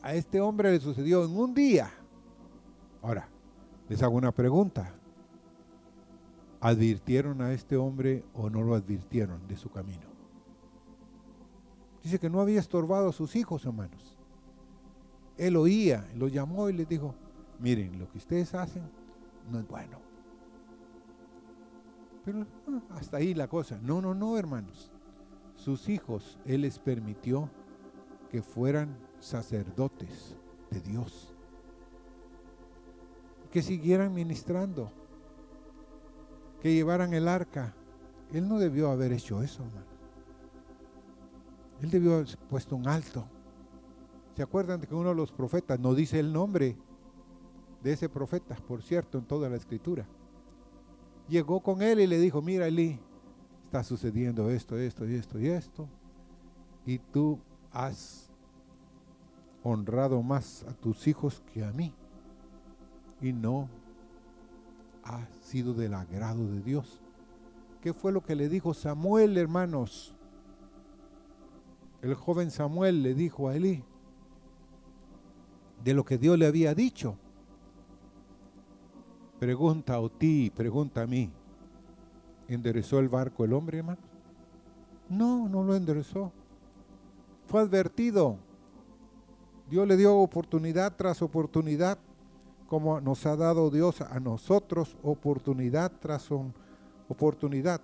a 0.01 0.13
este 0.13 0.41
hombre 0.41 0.71
le 0.71 0.79
sucedió 0.79 1.25
en 1.25 1.37
un 1.37 1.53
día. 1.53 1.91
Ahora, 3.01 3.27
les 3.89 4.01
hago 4.03 4.15
una 4.15 4.31
pregunta. 4.31 4.93
¿Advirtieron 6.59 7.41
a 7.41 7.51
este 7.53 7.77
hombre 7.77 8.23
o 8.33 8.49
no 8.49 8.63
lo 8.63 8.75
advirtieron 8.75 9.47
de 9.47 9.57
su 9.57 9.69
camino? 9.69 10.07
Dice 12.03 12.19
que 12.19 12.29
no 12.29 12.41
había 12.41 12.59
estorbado 12.59 13.09
a 13.09 13.13
sus 13.13 13.35
hijos, 13.35 13.65
hermanos. 13.65 14.17
Él 15.37 15.55
oía, 15.57 16.07
lo 16.15 16.27
llamó 16.27 16.69
y 16.69 16.73
le 16.73 16.85
dijo, 16.85 17.15
miren, 17.59 17.99
lo 17.99 18.09
que 18.09 18.17
ustedes 18.17 18.53
hacen 18.53 18.83
no 19.51 19.59
es 19.59 19.67
bueno. 19.67 19.99
Pero 22.25 22.45
ah, 22.67 22.81
hasta 22.95 23.17
ahí 23.17 23.33
la 23.33 23.47
cosa. 23.47 23.79
No, 23.81 24.01
no, 24.01 24.13
no, 24.13 24.37
hermanos. 24.37 24.91
Sus 25.55 25.87
hijos, 25.89 26.37
Él 26.45 26.61
les 26.61 26.79
permitió 26.79 27.49
que 28.29 28.41
fueran 28.41 28.97
sacerdotes 29.19 30.35
de 30.71 30.81
Dios. 30.81 31.33
Que 33.51 33.61
siguieran 33.61 34.13
ministrando. 34.13 34.91
Que 36.61 36.73
llevaran 36.73 37.13
el 37.13 37.27
arca. 37.27 37.73
Él 38.33 38.49
no 38.49 38.57
debió 38.57 38.89
haber 38.89 39.13
hecho 39.13 39.41
eso, 39.43 39.63
hermano. 39.63 39.85
Él 41.81 41.91
debió 41.91 42.15
haber 42.15 42.37
puesto 42.49 42.75
un 42.75 42.87
alto. 42.87 43.25
¿Se 44.35 44.41
acuerdan 44.41 44.81
de 44.81 44.87
que 44.87 44.95
uno 44.95 45.09
de 45.09 45.15
los 45.15 45.31
profetas 45.31 45.79
no 45.79 45.93
dice 45.93 46.19
el 46.19 46.33
nombre 46.33 46.75
de 47.85 47.93
ese 47.93 48.09
profeta, 48.09 48.55
por 48.67 48.81
cierto, 48.81 49.19
en 49.19 49.25
toda 49.25 49.47
la 49.47 49.57
escritura. 49.57 50.07
Llegó 51.29 51.59
con 51.59 51.83
él 51.83 51.99
y 51.99 52.07
le 52.07 52.17
dijo, 52.17 52.41
mira 52.41 52.67
Eli, 52.67 52.99
está 53.65 53.83
sucediendo 53.83 54.49
esto, 54.49 54.75
esto 54.75 55.05
y 55.07 55.13
esto 55.13 55.39
y 55.39 55.49
esto, 55.49 55.87
y 56.83 56.97
tú 56.97 57.39
has 57.71 58.31
honrado 59.61 60.23
más 60.23 60.63
a 60.63 60.73
tus 60.73 61.07
hijos 61.07 61.43
que 61.53 61.63
a 61.63 61.71
mí, 61.73 61.93
y 63.21 63.31
no 63.31 63.69
ha 65.03 65.27
sido 65.43 65.75
del 65.75 65.93
agrado 65.93 66.47
de 66.47 66.63
Dios. 66.63 66.99
¿Qué 67.81 67.93
fue 67.93 68.11
lo 68.11 68.23
que 68.23 68.33
le 68.33 68.49
dijo 68.49 68.73
Samuel, 68.73 69.37
hermanos? 69.37 70.15
El 72.01 72.15
joven 72.15 72.49
Samuel 72.49 73.03
le 73.03 73.13
dijo 73.13 73.47
a 73.47 73.55
Eli 73.55 73.83
de 75.83 75.93
lo 75.93 76.03
que 76.03 76.17
Dios 76.17 76.35
le 76.39 76.47
había 76.47 76.73
dicho. 76.73 77.19
Pregunta 79.39 79.95
a 79.97 80.09
ti, 80.09 80.51
pregunta 80.55 81.01
a 81.01 81.07
mí. 81.07 81.29
¿Enderezó 82.47 82.99
el 82.99 83.09
barco 83.09 83.43
el 83.43 83.53
hombre, 83.53 83.79
hermano? 83.79 83.99
No, 85.09 85.49
no 85.49 85.63
lo 85.63 85.75
enderezó. 85.75 86.31
Fue 87.47 87.61
advertido. 87.61 88.37
Dios 89.69 89.87
le 89.87 89.97
dio 89.97 90.15
oportunidad 90.15 90.95
tras 90.95 91.21
oportunidad, 91.21 91.97
como 92.67 93.01
nos 93.01 93.25
ha 93.25 93.35
dado 93.35 93.69
Dios 93.69 94.01
a 94.01 94.19
nosotros 94.19 94.95
oportunidad 95.03 95.91
tras 95.99 96.29
oportunidad. 97.09 97.81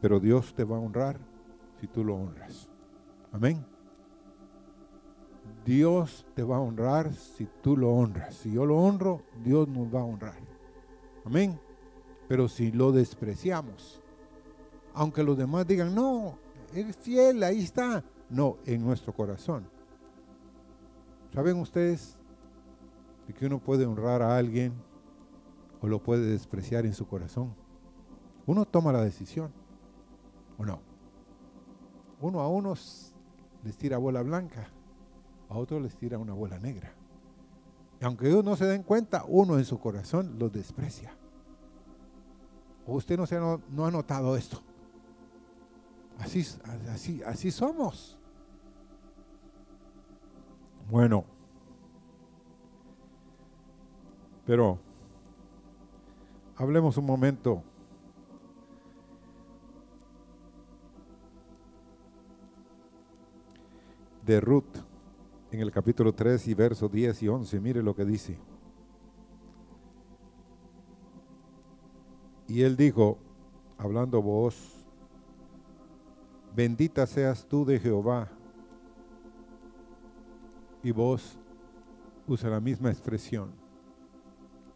Pero 0.00 0.20
Dios 0.20 0.54
te 0.54 0.64
va 0.64 0.76
a 0.76 0.80
honrar 0.80 1.18
si 1.80 1.86
tú 1.86 2.04
lo 2.04 2.14
honras. 2.14 2.68
Amén. 3.32 3.64
Dios 5.70 6.26
te 6.34 6.42
va 6.42 6.56
a 6.56 6.60
honrar 6.60 7.14
si 7.14 7.46
tú 7.62 7.76
lo 7.76 7.92
honras. 7.92 8.34
Si 8.34 8.50
yo 8.50 8.66
lo 8.66 8.76
honro, 8.76 9.22
Dios 9.44 9.68
nos 9.68 9.86
va 9.94 10.00
a 10.00 10.04
honrar. 10.04 10.40
Amén. 11.24 11.60
Pero 12.26 12.48
si 12.48 12.72
lo 12.72 12.90
despreciamos, 12.90 14.02
aunque 14.94 15.22
los 15.22 15.38
demás 15.38 15.68
digan, 15.68 15.94
no, 15.94 16.36
eres 16.74 16.96
fiel, 16.96 17.44
ahí 17.44 17.60
está. 17.60 18.02
No, 18.28 18.56
en 18.66 18.82
nuestro 18.84 19.12
corazón. 19.12 19.64
¿Saben 21.32 21.56
ustedes 21.58 22.16
de 23.28 23.32
que 23.32 23.46
uno 23.46 23.60
puede 23.60 23.86
honrar 23.86 24.22
a 24.22 24.36
alguien 24.36 24.72
o 25.80 25.86
lo 25.86 26.02
puede 26.02 26.26
despreciar 26.32 26.84
en 26.84 26.94
su 26.94 27.06
corazón? 27.06 27.54
Uno 28.44 28.64
toma 28.64 28.92
la 28.92 29.04
decisión, 29.04 29.52
¿o 30.58 30.64
no? 30.64 30.80
Uno 32.20 32.40
a 32.40 32.48
unos 32.48 33.14
les 33.62 33.76
tira 33.76 33.98
bola 33.98 34.22
blanca 34.22 34.66
a 35.50 35.58
otros 35.58 35.82
les 35.82 35.96
tira 35.96 36.16
una 36.16 36.32
bola 36.32 36.58
negra. 36.58 36.94
Y 38.00 38.04
aunque 38.04 38.28
ellos 38.28 38.44
no 38.44 38.56
se 38.56 38.66
den 38.66 38.84
cuenta, 38.84 39.24
uno 39.26 39.58
en 39.58 39.64
su 39.64 39.78
corazón 39.78 40.38
los 40.38 40.52
desprecia. 40.52 41.12
usted 42.86 43.18
no, 43.18 43.26
se 43.26 43.36
ha, 43.36 43.58
no 43.68 43.84
ha 43.84 43.90
notado 43.90 44.36
esto? 44.36 44.62
Así, 46.18 46.46
así, 46.88 47.20
así 47.24 47.50
somos. 47.50 48.16
Bueno, 50.88 51.24
pero 54.46 54.78
hablemos 56.56 56.96
un 56.96 57.06
momento 57.06 57.62
de 64.24 64.40
Ruth 64.40 64.89
en 65.50 65.60
el 65.60 65.70
capítulo 65.72 66.12
3 66.12 66.48
y 66.48 66.54
versos 66.54 66.90
10 66.90 67.22
y 67.22 67.28
11. 67.28 67.60
Mire 67.60 67.82
lo 67.82 67.94
que 67.94 68.04
dice. 68.04 68.38
Y 72.46 72.62
él 72.62 72.76
dijo, 72.76 73.18
hablando 73.78 74.20
vos, 74.20 74.84
bendita 76.54 77.06
seas 77.06 77.46
tú 77.46 77.64
de 77.64 77.78
Jehová. 77.78 78.28
Y 80.82 80.92
vos 80.92 81.38
usa 82.26 82.48
la 82.48 82.60
misma 82.60 82.90
expresión 82.90 83.52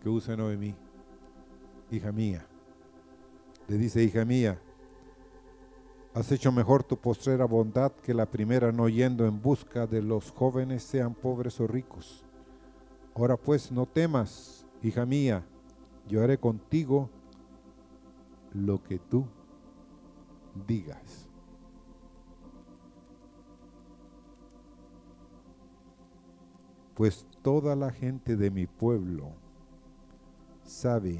que 0.01 0.09
usa 0.09 0.37
Noemí, 0.37 0.75
hija 1.91 2.13
mía. 2.13 2.47
Le 3.69 3.79
dice, 3.79 4.03
hija 4.03 4.25
mía, 4.25 4.61
Has 6.14 6.31
hecho 6.31 6.53
mejor 6.53 6.85
tu 6.85 6.96
postrera 6.96 7.44
bondad 7.44 7.90
que 7.90 8.14
la 8.14 8.27
primera, 8.27 8.70
no 8.70 8.88
yendo 8.88 9.27
en 9.27 9.42
busca 9.42 9.85
de 9.85 10.00
los 10.00 10.31
jóvenes, 10.31 10.85
sean 10.85 11.12
pobres 11.12 11.61
o 11.61 11.66
ricos. 11.66 12.24
Ahora 13.16 13.37
pues 13.37 13.72
no 13.72 13.85
temas, 13.85 14.64
hija 14.81 15.05
mía, 15.05 15.44
yo 16.07 16.22
haré 16.22 16.38
contigo 16.38 17.11
lo 18.53 18.81
que 18.81 19.00
tú 19.00 19.27
digas. 20.68 21.29
Pues 26.94 27.27
toda 27.42 27.74
la 27.74 27.90
gente 27.90 28.37
de 28.37 28.53
mi 28.53 28.68
pueblo 28.68 29.33
sabe 30.62 31.18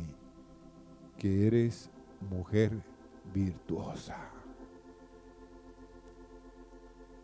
que 1.19 1.49
eres 1.49 1.91
mujer 2.31 2.81
virtuosa 3.35 4.31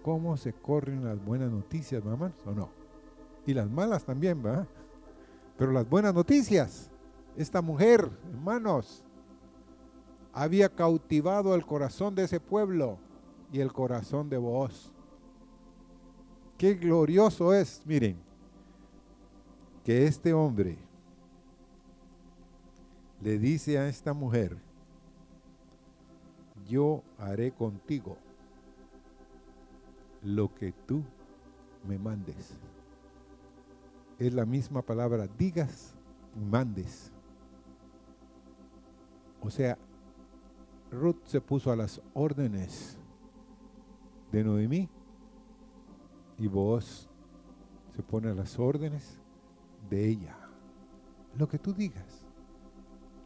cómo 0.02 0.36
se 0.36 0.52
corren 0.52 1.04
las 1.04 1.22
buenas 1.24 1.50
noticias, 1.50 2.04
mamá, 2.04 2.32
¿o 2.46 2.52
no? 2.52 2.70
Y 3.46 3.54
las 3.54 3.70
malas 3.70 4.04
también, 4.04 4.44
¿va? 4.44 4.66
Pero 5.56 5.72
las 5.72 5.88
buenas 5.88 6.14
noticias, 6.14 6.90
esta 7.36 7.60
mujer, 7.60 8.10
hermanos, 8.30 9.04
había 10.32 10.68
cautivado 10.68 11.54
el 11.54 11.66
corazón 11.66 12.14
de 12.14 12.24
ese 12.24 12.40
pueblo 12.40 12.98
y 13.52 13.60
el 13.60 13.72
corazón 13.72 14.28
de 14.30 14.38
vos. 14.38 14.92
Qué 16.56 16.74
glorioso 16.74 17.52
es, 17.52 17.82
miren, 17.84 18.16
que 19.84 20.06
este 20.06 20.32
hombre 20.32 20.78
le 23.20 23.38
dice 23.38 23.78
a 23.78 23.88
esta 23.88 24.12
mujer, 24.12 24.56
yo 26.66 27.02
haré 27.18 27.50
contigo 27.52 28.16
lo 30.22 30.54
que 30.54 30.72
tú 30.72 31.02
me 31.86 31.98
mandes. 31.98 32.54
Es 34.18 34.32
la 34.34 34.44
misma 34.44 34.82
palabra, 34.82 35.26
digas, 35.38 35.94
mandes. 36.50 37.10
O 39.40 39.50
sea, 39.50 39.78
Ruth 40.90 41.24
se 41.24 41.40
puso 41.40 41.72
a 41.72 41.76
las 41.76 42.02
órdenes 42.12 42.98
de 44.30 44.44
Noemí 44.44 44.88
y 46.38 46.46
vos 46.46 47.08
se 47.94 48.02
pone 48.02 48.28
a 48.28 48.34
las 48.34 48.58
órdenes 48.58 49.18
de 49.88 50.08
ella. 50.08 50.36
Lo 51.38 51.48
que 51.48 51.58
tú 51.58 51.72
digas, 51.72 52.26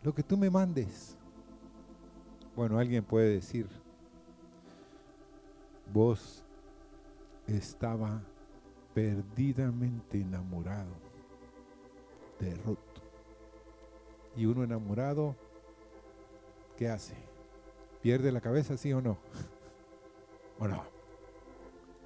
lo 0.03 0.15
que 0.15 0.23
tú 0.23 0.37
me 0.37 0.51
mandes. 0.51 1.17
Bueno, 2.55 2.79
alguien 2.79 3.03
puede 3.03 3.31
decir, 3.31 3.67
vos 5.93 6.44
estaba 7.47 8.23
perdidamente 8.95 10.21
enamorado 10.21 10.95
de 12.41 12.55
Ruth. 12.57 12.79
Y 14.37 14.47
uno 14.47 14.65
enamorado, 14.65 15.37
¿qué 16.77 16.89
hace? 16.89 17.15
¿Pierde 18.03 18.33
la 18.33 18.41
cabeza, 18.41 18.77
sí 18.77 18.93
o 18.93 19.01
no? 19.01 19.19
Bueno, 20.57 20.85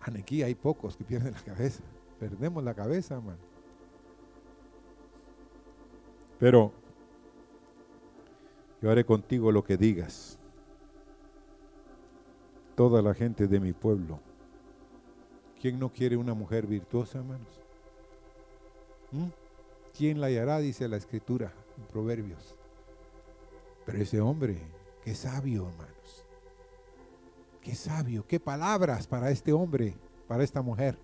aquí 0.02 0.42
hay 0.42 0.54
pocos 0.54 0.96
que 0.96 1.04
pierden 1.04 1.34
la 1.34 1.42
cabeza. 1.42 1.82
Perdemos 2.18 2.64
la 2.64 2.72
cabeza, 2.72 3.20
man. 3.20 3.36
Pero 6.40 6.72
yo 8.80 8.90
haré 8.90 9.04
contigo 9.04 9.52
lo 9.52 9.62
que 9.62 9.76
digas. 9.76 10.38
Toda 12.74 13.02
la 13.02 13.12
gente 13.12 13.46
de 13.48 13.60
mi 13.60 13.74
pueblo 13.74 14.18
¿Quién 15.60 15.78
no 15.78 15.88
quiere 15.90 16.16
una 16.16 16.34
mujer 16.34 16.66
virtuosa, 16.66 17.18
hermanos? 17.18 17.48
¿Mm? 19.12 19.26
¿Quién 19.96 20.20
la 20.20 20.28
hallará? 20.28 20.58
Dice 20.58 20.86
la 20.88 20.96
escritura 20.96 21.52
en 21.76 21.84
Proverbios. 21.84 22.54
Pero 23.84 23.98
ese 23.98 24.20
hombre, 24.20 24.58
qué 25.02 25.14
sabio, 25.14 25.68
hermanos. 25.68 26.24
Qué 27.62 27.74
sabio, 27.74 28.24
qué 28.26 28.38
palabras 28.38 29.06
para 29.06 29.30
este 29.30 29.52
hombre, 29.52 29.94
para 30.26 30.44
esta 30.44 30.62
mujer. 30.62 30.96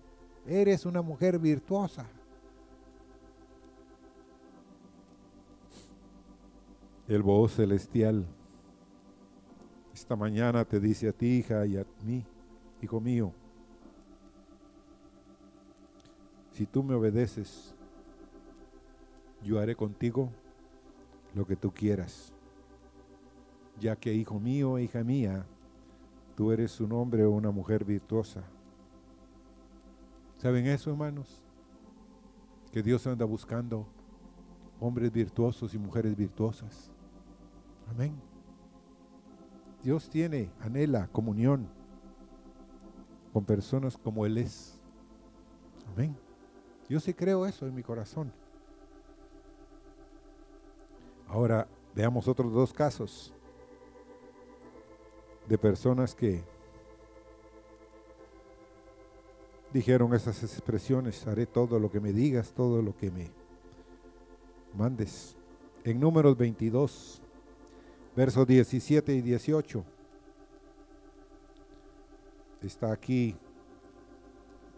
Eres 0.47 0.85
una 0.85 1.01
mujer 1.01 1.37
virtuosa. 1.37 2.07
El 7.07 7.21
voz 7.21 7.55
celestial 7.55 8.25
esta 9.95 10.17
mañana 10.17 10.65
te 10.65 10.77
dice 10.79 11.07
a 11.07 11.13
ti, 11.13 11.37
hija, 11.37 11.65
y 11.65 11.77
a 11.77 11.85
mí, 12.03 12.25
hijo 12.81 12.99
mío, 12.99 13.31
si 16.55 16.65
tú 16.65 16.83
me 16.83 16.95
obedeces, 16.95 17.75
yo 19.43 19.59
haré 19.59 19.75
contigo 19.75 20.29
lo 21.33 21.45
que 21.45 21.57
tú 21.57 21.69
quieras, 21.73 22.31
ya 23.77 23.97
que 23.97 24.13
hijo 24.13 24.39
mío, 24.39 24.79
hija 24.79 25.03
mía, 25.03 25.45
tú 26.33 26.53
eres 26.53 26.79
un 26.79 26.93
hombre 26.93 27.25
o 27.25 27.31
una 27.31 27.51
mujer 27.51 27.83
virtuosa. 27.83 28.41
¿Saben 30.37 30.65
eso, 30.67 30.91
hermanos? 30.91 31.43
Que 32.71 32.81
Dios 32.81 33.05
anda 33.05 33.25
buscando 33.25 33.85
hombres 34.79 35.11
virtuosos 35.11 35.73
y 35.73 35.77
mujeres 35.77 36.15
virtuosas. 36.15 36.89
Amén. 37.91 38.15
Dios 39.83 40.09
tiene, 40.09 40.49
anhela 40.61 41.09
comunión 41.09 41.67
con 43.33 43.43
personas 43.43 43.97
como 43.97 44.25
Él 44.25 44.37
es. 44.37 44.79
Amén. 45.91 46.24
Yo 46.87 46.99
sí 46.99 47.13
creo 47.13 47.45
eso 47.45 47.65
en 47.65 47.73
mi 47.73 47.81
corazón. 47.81 48.31
Ahora 51.27 51.67
veamos 51.95 52.27
otros 52.27 52.53
dos 52.53 52.71
casos 52.71 53.33
de 55.47 55.57
personas 55.57 56.13
que 56.13 56.43
dijeron 59.73 60.13
esas 60.13 60.41
expresiones, 60.43 61.25
haré 61.27 61.45
todo 61.45 61.79
lo 61.79 61.91
que 61.91 61.99
me 61.99 62.13
digas, 62.13 62.53
todo 62.53 62.81
lo 62.81 62.95
que 62.95 63.11
me 63.11 63.31
mandes. 64.73 65.35
En 65.83 65.99
números 65.99 66.37
22, 66.37 67.21
versos 68.15 68.47
17 68.47 69.15
y 69.15 69.21
18, 69.21 69.83
está 72.61 72.91
aquí 72.91 73.35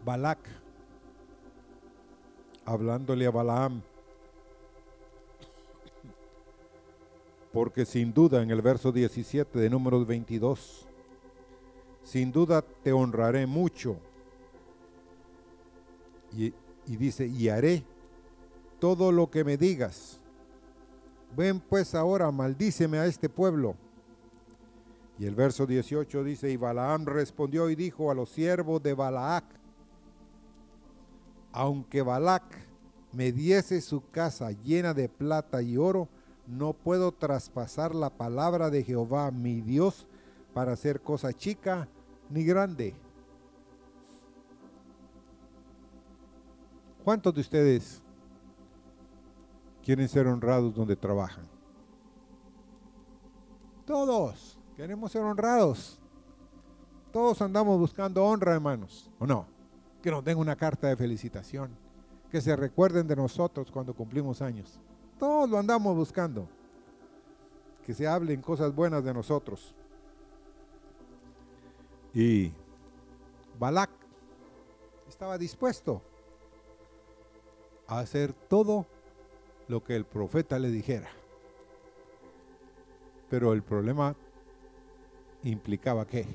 Balak 0.04 0.40
hablándole 2.68 3.26
a 3.26 3.32
Balaam. 3.32 3.82
Porque 7.54 7.86
sin 7.86 8.14
duda 8.14 8.44
en 8.44 8.52
el 8.52 8.62
verso 8.62 8.92
17 8.92 9.58
de 9.58 9.70
números 9.70 10.06
22, 10.06 10.86
sin 12.04 12.32
duda 12.32 12.62
te 12.62 12.92
honraré 12.92 13.48
mucho. 13.48 13.96
Y, 16.34 16.54
y 16.86 16.98
dice, 16.98 17.26
y 17.26 17.48
haré 17.48 17.84
todo 18.80 19.14
lo 19.14 19.32
que 19.32 19.46
me 19.46 19.58
digas. 19.58 20.20
Ven 21.36 21.62
pues 21.62 21.96
ahora, 21.96 22.30
maldíceme 22.32 23.00
a 23.00 23.06
este 23.06 23.30
pueblo. 23.30 23.76
Y 25.18 25.26
el 25.26 25.36
verso 25.36 25.66
18 25.66 26.24
dice, 26.26 26.52
y 26.52 26.58
Balaam 26.58 27.06
respondió 27.06 27.70
y 27.70 27.76
dijo 27.76 28.12
a 28.12 28.14
los 28.14 28.30
siervos 28.30 28.84
de 28.84 28.94
Balaac, 28.94 29.46
aunque 31.58 32.04
Balac 32.04 32.44
me 33.12 33.32
diese 33.32 33.82
su 33.82 34.08
casa 34.12 34.52
llena 34.52 34.94
de 34.94 35.10
plata 35.10 35.64
y 35.64 35.76
oro, 35.76 36.08
no 36.46 36.74
puedo 36.74 37.12
traspasar 37.12 37.96
la 37.96 38.12
palabra 38.12 38.70
de 38.70 38.84
Jehová, 38.84 39.32
mi 39.32 39.62
Dios, 39.62 40.06
para 40.54 40.74
hacer 40.74 41.02
cosa 41.02 41.34
chica 41.34 41.88
ni 42.30 42.44
grande. 42.44 42.94
¿Cuántos 47.04 47.34
de 47.34 47.42
ustedes 47.42 48.04
quieren 49.84 50.08
ser 50.08 50.28
honrados 50.28 50.76
donde 50.76 50.96
trabajan? 50.96 51.48
Todos 53.84 54.60
queremos 54.76 55.12
ser 55.12 55.24
honrados. 55.24 56.00
Todos 57.12 57.42
andamos 57.42 57.80
buscando 57.80 58.24
honra, 58.24 58.54
hermanos, 58.54 59.10
¿o 59.18 59.26
no? 59.26 59.57
Que 60.02 60.12
nos 60.12 60.24
den 60.24 60.38
una 60.38 60.56
carta 60.56 60.88
de 60.88 60.96
felicitación, 60.96 61.72
que 62.32 62.42
se 62.42 62.56
recuerden 62.56 63.08
de 63.08 63.16
nosotros 63.16 63.72
cuando 63.72 63.94
cumplimos 63.94 64.42
años. 64.42 64.80
Todos 65.20 65.50
lo 65.50 65.58
andamos 65.58 65.96
buscando. 65.96 66.48
Que 67.86 67.94
se 67.94 68.08
hablen 68.08 68.42
cosas 68.42 68.76
buenas 68.76 69.04
de 69.04 69.14
nosotros. 69.14 69.74
Y 72.14 72.52
Balak 73.60 73.90
estaba 75.08 75.38
dispuesto 75.38 76.02
a 77.88 78.00
hacer 78.00 78.34
todo 78.34 78.86
lo 79.68 79.84
que 79.84 79.96
el 79.96 80.06
profeta 80.06 80.60
le 80.60 80.70
dijera. 80.70 81.10
Pero 83.30 83.54
el 83.54 83.64
problema 83.64 84.16
implicaba 85.44 86.06
qué? 86.06 86.26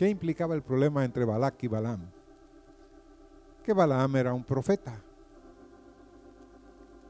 ¿Qué 0.00 0.08
implicaba 0.08 0.54
el 0.54 0.62
problema 0.62 1.04
entre 1.04 1.26
Balak 1.26 1.62
y 1.62 1.68
Balaam? 1.68 2.00
Que 3.62 3.74
Balaam 3.74 4.16
era 4.16 4.32
un 4.32 4.42
profeta. 4.42 4.98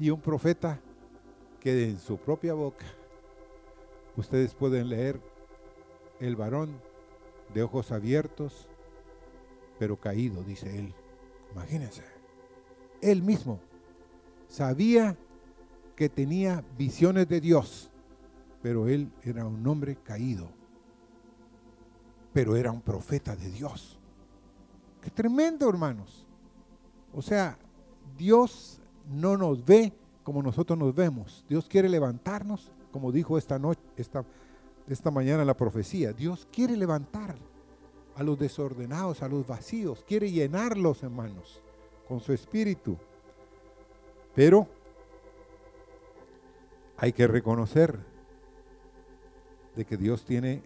Y 0.00 0.10
un 0.10 0.20
profeta 0.20 0.80
que 1.60 1.90
en 1.90 2.00
su 2.00 2.16
propia 2.16 2.52
boca, 2.52 2.86
ustedes 4.16 4.54
pueden 4.54 4.88
leer 4.88 5.20
el 6.18 6.34
varón 6.34 6.80
de 7.54 7.62
ojos 7.62 7.92
abiertos, 7.92 8.66
pero 9.78 9.96
caído, 9.96 10.42
dice 10.42 10.76
él. 10.76 10.92
Imagínense. 11.52 12.02
Él 13.00 13.22
mismo 13.22 13.60
sabía 14.48 15.16
que 15.94 16.08
tenía 16.08 16.64
visiones 16.76 17.28
de 17.28 17.40
Dios, 17.40 17.92
pero 18.62 18.88
él 18.88 19.12
era 19.22 19.44
un 19.44 19.64
hombre 19.64 19.94
caído, 19.94 20.50
pero 22.32 22.56
era 22.56 22.70
un 22.70 22.80
profeta 22.80 23.34
de 23.36 23.50
Dios. 23.50 23.98
Qué 25.02 25.10
tremendo, 25.10 25.68
hermanos. 25.68 26.26
O 27.12 27.22
sea, 27.22 27.58
Dios 28.16 28.80
no 29.10 29.36
nos 29.36 29.64
ve 29.64 29.92
como 30.22 30.42
nosotros 30.42 30.78
nos 30.78 30.94
vemos. 30.94 31.44
Dios 31.48 31.66
quiere 31.68 31.88
levantarnos, 31.88 32.70
como 32.92 33.10
dijo 33.10 33.38
esta 33.38 33.58
noche, 33.58 33.80
esta, 33.96 34.24
esta 34.86 35.10
mañana 35.10 35.44
la 35.44 35.56
profecía. 35.56 36.12
Dios 36.12 36.46
quiere 36.52 36.76
levantar 36.76 37.36
a 38.14 38.22
los 38.22 38.38
desordenados, 38.38 39.22
a 39.22 39.28
los 39.28 39.46
vacíos, 39.46 40.04
quiere 40.06 40.30
llenarlos, 40.30 41.02
hermanos, 41.02 41.62
con 42.06 42.20
su 42.20 42.32
espíritu. 42.32 42.96
Pero 44.34 44.68
hay 46.96 47.12
que 47.12 47.26
reconocer 47.26 47.98
de 49.74 49.84
que 49.84 49.96
Dios 49.96 50.24
tiene 50.24 50.62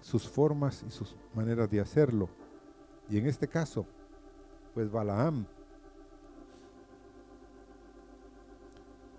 sus 0.00 0.28
formas 0.28 0.84
y 0.86 0.90
sus 0.90 1.14
maneras 1.34 1.70
de 1.70 1.80
hacerlo. 1.80 2.28
Y 3.08 3.18
en 3.18 3.26
este 3.26 3.48
caso, 3.48 3.86
pues 4.74 4.90
Balaam 4.90 5.46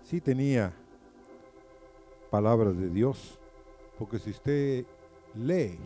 sí 0.02 0.20
tenía 0.20 0.72
palabras 2.30 2.76
de 2.76 2.88
Dios, 2.88 3.38
porque 3.98 4.18
si 4.18 4.30
usted 4.30 4.86
lee 5.34 5.78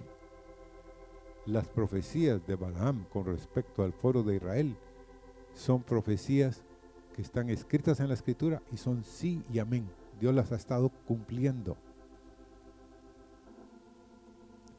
las 1.47 1.69
profecías 1.69 2.47
de 2.47 2.55
Balaam 2.55 3.05
con 3.13 3.25
respecto 3.25 3.83
al 3.83 3.93
foro 3.93 4.23
de 4.23 4.37
Israel, 4.37 4.77
son 5.55 5.83
profecías 5.83 6.63
que 7.15 7.23
están 7.23 7.49
escritas 7.49 8.01
en 8.01 8.09
la 8.09 8.15
escritura 8.15 8.63
y 8.73 8.77
son 8.77 9.05
sí 9.05 9.43
y 9.53 9.59
amén. 9.59 9.89
Dios 10.21 10.35
las 10.35 10.53
ha 10.53 10.57
estado 10.57 10.91
cumpliendo. 11.07 11.77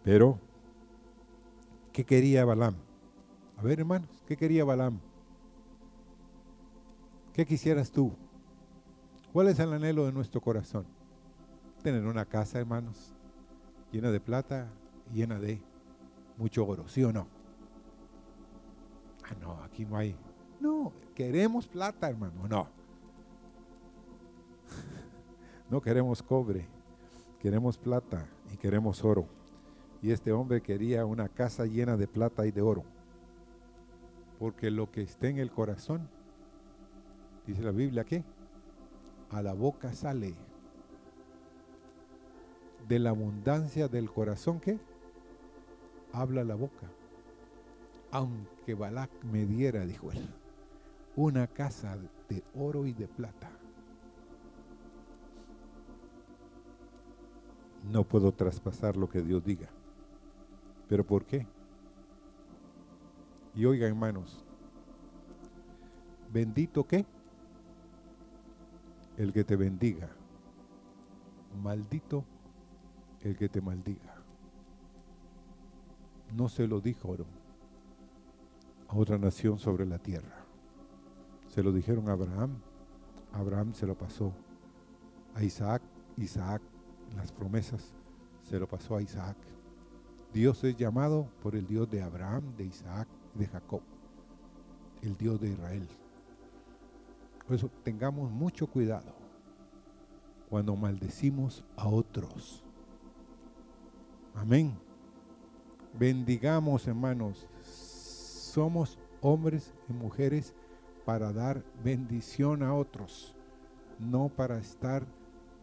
Pero, 0.06 0.40
¿qué 1.92 2.06
quería 2.06 2.46
Balaam? 2.46 2.76
A 3.58 3.62
ver, 3.62 3.82
hermanos, 3.82 4.10
¿qué 4.26 4.38
quería 4.38 4.64
Balaam? 4.64 5.00
¿Qué 7.34 7.46
quisieras 7.46 7.92
tú? 7.92 8.14
¿Cuál 9.34 9.50
es 9.50 9.60
el 9.60 9.74
anhelo 9.74 10.06
de 10.06 10.14
nuestro 10.14 10.40
corazón? 10.40 10.86
Tener 11.84 12.06
una 12.06 12.24
casa, 12.24 12.60
hermanos, 12.60 13.14
llena 13.92 14.12
de 14.12 14.22
plata, 14.22 14.72
llena 15.12 15.40
de 15.40 15.62
mucho 16.38 16.66
oro, 16.66 16.88
¿sí 16.88 17.04
o 17.04 17.12
no? 17.12 17.28
Ah, 19.26 19.36
no, 19.42 19.62
aquí 19.64 19.84
no 19.86 19.98
hay 19.98 20.16
no, 20.60 20.94
queremos 21.14 21.68
plata, 21.68 22.10
hermano. 22.10 22.48
No. 22.48 22.68
No 25.68 25.82
queremos 25.82 26.22
cobre, 26.22 26.68
queremos 27.40 27.76
plata 27.76 28.28
y 28.54 28.58
queremos 28.58 29.04
oro. 29.04 29.26
Y 30.06 30.12
este 30.12 30.32
hombre 30.32 30.62
quería 30.62 31.04
una 31.04 31.30
casa 31.30 31.66
llena 31.66 31.98
de 31.98 32.08
plata 32.08 32.46
y 32.46 32.52
de 32.52 32.62
oro. 32.62 32.84
Porque 34.38 34.70
lo 34.70 34.92
que 34.92 35.02
esté 35.02 35.30
en 35.30 35.40
el 35.40 35.50
corazón, 35.50 36.08
dice 37.48 37.64
la 37.64 37.72
Biblia 37.72 38.04
que 38.04 38.24
a 39.32 39.42
la 39.42 39.54
boca 39.54 39.96
sale. 39.96 40.36
De 42.88 43.00
la 43.00 43.10
abundancia 43.10 43.88
del 43.88 44.12
corazón 44.12 44.60
que 44.60 44.78
habla 46.14 46.44
la 46.44 46.54
boca. 46.54 46.88
Aunque 48.12 48.76
Balak 48.76 49.10
me 49.24 49.48
diera, 49.48 49.88
dijo 49.88 50.12
él 50.12 50.30
una 51.16 51.48
casa 51.48 51.98
de 52.30 52.44
oro 52.54 52.86
y 52.86 52.94
de 52.94 53.08
plata. 53.08 53.50
No 57.92 58.04
puedo 58.04 58.32
traspasar 58.34 58.98
lo 58.98 59.10
que 59.10 59.24
Dios 59.24 59.44
diga. 59.44 59.75
¿Pero 60.88 61.06
por 61.06 61.26
qué? 61.26 61.48
Y 63.56 63.66
oiga, 63.66 63.88
hermanos, 63.88 64.44
bendito 66.32 66.86
qué? 66.86 67.06
El 69.18 69.32
que 69.32 69.44
te 69.44 69.56
bendiga. 69.56 70.10
Maldito 71.64 72.26
el 73.22 73.36
que 73.38 73.50
te 73.50 73.62
maldiga. 73.62 74.16
No 76.36 76.50
se 76.50 76.68
lo 76.68 76.82
dijo 76.82 77.16
a 78.88 78.96
otra 78.96 79.18
nación 79.18 79.58
sobre 79.58 79.86
la 79.86 79.98
tierra. 79.98 80.46
Se 81.48 81.64
lo 81.64 81.72
dijeron 81.72 82.10
a 82.10 82.12
Abraham. 82.12 82.60
Abraham 83.32 83.74
se 83.74 83.88
lo 83.88 83.98
pasó 83.98 84.34
a 85.34 85.44
Isaac. 85.44 85.82
Isaac, 86.18 86.62
las 87.16 87.32
promesas, 87.32 87.94
se 88.44 88.60
lo 88.60 88.68
pasó 88.68 88.98
a 88.98 89.02
Isaac. 89.02 89.38
Dios 90.36 90.62
es 90.66 90.76
llamado 90.76 91.30
por 91.42 91.56
el 91.56 91.66
Dios 91.66 91.90
de 91.90 92.02
Abraham, 92.02 92.58
de 92.58 92.66
Isaac, 92.66 93.08
de 93.36 93.48
Jacob, 93.48 93.80
el 95.02 95.16
Dios 95.16 95.40
de 95.40 95.52
Israel. 95.52 95.88
Por 97.48 97.56
eso 97.56 97.72
tengamos 97.84 98.30
mucho 98.30 98.68
cuidado 98.68 99.16
cuando 100.50 100.76
maldecimos 100.76 101.64
a 101.78 101.88
otros. 101.88 102.62
Amén. 104.34 104.78
Bendigamos, 105.98 106.86
hermanos. 106.86 107.48
Somos 107.64 109.00
hombres 109.22 109.74
y 109.88 109.94
mujeres 109.94 110.54
para 111.06 111.32
dar 111.32 111.64
bendición 111.82 112.62
a 112.62 112.74
otros, 112.74 113.38
no 114.00 114.28
para 114.28 114.58
estar 114.58 115.08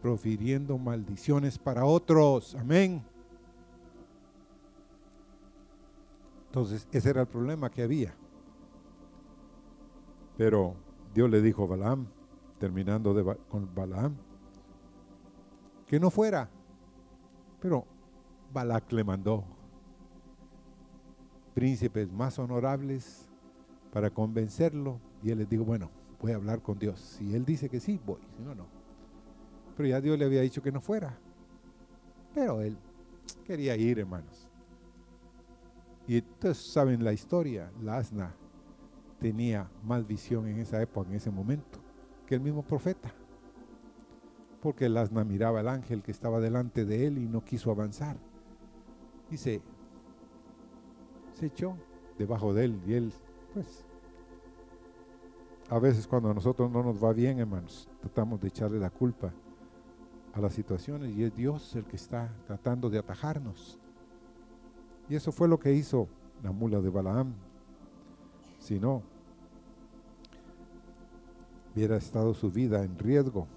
profiriendo 0.01 0.79
maldiciones 0.79 1.59
para 1.59 1.85
otros. 1.85 2.55
Amén. 2.55 3.12
Entonces, 6.53 6.87
ese 6.91 7.09
era 7.09 7.21
el 7.21 7.27
problema 7.27 7.71
que 7.71 7.81
había. 7.81 8.13
Pero 10.37 10.75
Dios 11.11 11.27
le 11.27 11.41
dijo 11.41 11.63
a 11.63 11.65
Balaam, 11.65 12.05
terminando 12.59 13.35
con 13.49 13.73
Balaam, 13.73 14.15
que 15.87 15.99
no 15.99 16.11
fuera. 16.11 16.47
Pero 17.59 17.87
Balac 18.53 18.91
le 18.91 19.03
mandó 19.03 19.43
príncipes 21.55 22.11
más 22.11 22.37
honorables 22.37 23.27
para 23.91 24.11
convencerlo 24.11 24.99
y 25.23 25.31
él 25.31 25.39
les 25.39 25.49
dijo, 25.49 25.63
bueno, 25.63 25.89
voy 26.21 26.33
a 26.33 26.35
hablar 26.35 26.61
con 26.61 26.77
Dios. 26.77 26.99
Si 26.99 27.33
él 27.33 27.45
dice 27.45 27.67
que 27.67 27.79
sí, 27.79 27.99
voy, 28.05 28.21
si 28.37 28.43
no, 28.43 28.53
no. 28.53 28.67
Pero 29.75 29.89
ya 29.89 29.99
Dios 29.99 30.19
le 30.19 30.25
había 30.25 30.41
dicho 30.41 30.61
que 30.61 30.71
no 30.71 30.81
fuera. 30.81 31.17
Pero 32.35 32.61
él 32.61 32.77
quería 33.43 33.75
ir, 33.75 33.97
hermanos. 33.97 34.52
Y 36.07 36.17
ustedes 36.19 36.57
saben 36.57 37.03
la 37.03 37.13
historia, 37.13 37.71
la 37.81 37.97
asna 37.97 38.35
tenía 39.19 39.69
más 39.83 40.05
visión 40.05 40.47
en 40.47 40.59
esa 40.59 40.81
época, 40.81 41.09
en 41.09 41.15
ese 41.15 41.31
momento, 41.31 41.79
que 42.25 42.35
el 42.35 42.41
mismo 42.41 42.61
profeta. 42.63 43.13
porque 44.61 44.85
el 44.85 44.95
asna 44.95 45.25
miraba 45.25 45.59
al 45.59 45.67
ángel 45.67 46.01
que 46.01 46.11
estaba 46.11 46.39
delante 46.39 46.85
de 46.85 47.05
él 47.07 47.17
y 47.17 47.27
no 47.27 47.43
quiso 47.43 47.69
avanzar. 47.69 48.15
Dice, 49.29 49.61
se 51.33 51.47
echó 51.47 51.75
debajo 52.17 52.53
de 52.53 52.65
él 52.65 52.81
y 52.87 52.93
él, 52.93 53.13
pues, 53.53 53.85
a 55.69 55.79
veces 55.79 56.07
cuando 56.07 56.31
a 56.31 56.33
nosotros 56.33 56.71
no 56.71 56.81
nos 56.81 57.03
va 57.03 57.11
bien, 57.11 57.39
hermanos, 57.39 57.89
tratamos 57.99 58.39
de 58.39 58.47
echarle 58.47 58.79
la 58.79 58.89
culpa 58.89 59.33
a 60.33 60.39
las 60.39 60.53
situaciones 60.53 61.13
y 61.13 61.23
es 61.25 61.35
Dios 61.35 61.75
el 61.75 61.83
que 61.83 61.97
está 61.97 62.33
tratando 62.47 62.89
de 62.89 62.99
atajarnos. 62.99 63.77
Y 65.09 65.15
eso 65.15 65.31
fue 65.31 65.47
lo 65.47 65.59
que 65.59 65.73
hizo 65.73 66.07
la 66.41 66.51
mula 66.51 66.79
de 66.79 66.89
Balaam. 66.89 67.33
Si 68.59 68.79
no, 68.79 69.03
hubiera 71.73 71.97
estado 71.97 72.33
su 72.33 72.51
vida 72.51 72.83
en 72.83 72.97
riesgo. 72.97 73.47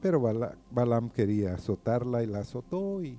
Pero 0.00 0.20
Balaam 0.70 1.10
quería 1.10 1.54
azotarla 1.54 2.22
y 2.22 2.26
la 2.26 2.40
azotó. 2.40 3.02
Y, 3.02 3.18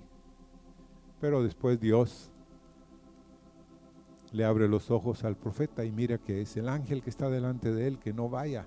pero 1.19 1.43
después 1.43 1.79
Dios 1.79 2.31
le 4.31 4.45
abre 4.45 4.67
los 4.67 4.91
ojos 4.91 5.23
al 5.23 5.35
profeta 5.35 5.83
y 5.83 5.91
mira 5.91 6.17
que 6.17 6.41
es 6.41 6.55
el 6.55 6.69
ángel 6.69 7.01
que 7.01 7.09
está 7.09 7.29
delante 7.29 7.73
de 7.73 7.87
él, 7.87 7.99
que 7.99 8.13
no 8.13 8.29
vaya. 8.29 8.65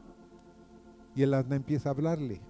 Y 1.15 1.23
el 1.23 1.35
asna 1.35 1.57
empieza 1.57 1.89
a 1.89 1.93
hablarle. 1.93 2.41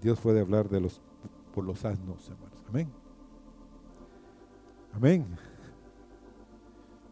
Dios 0.00 0.20
puede 0.20 0.40
hablar 0.40 0.68
de 0.68 0.80
los, 0.80 1.00
por 1.54 1.64
los 1.64 1.84
asnos, 1.84 2.28
hermanos. 2.28 2.64
Amén. 2.68 2.88
Amén. 4.92 5.26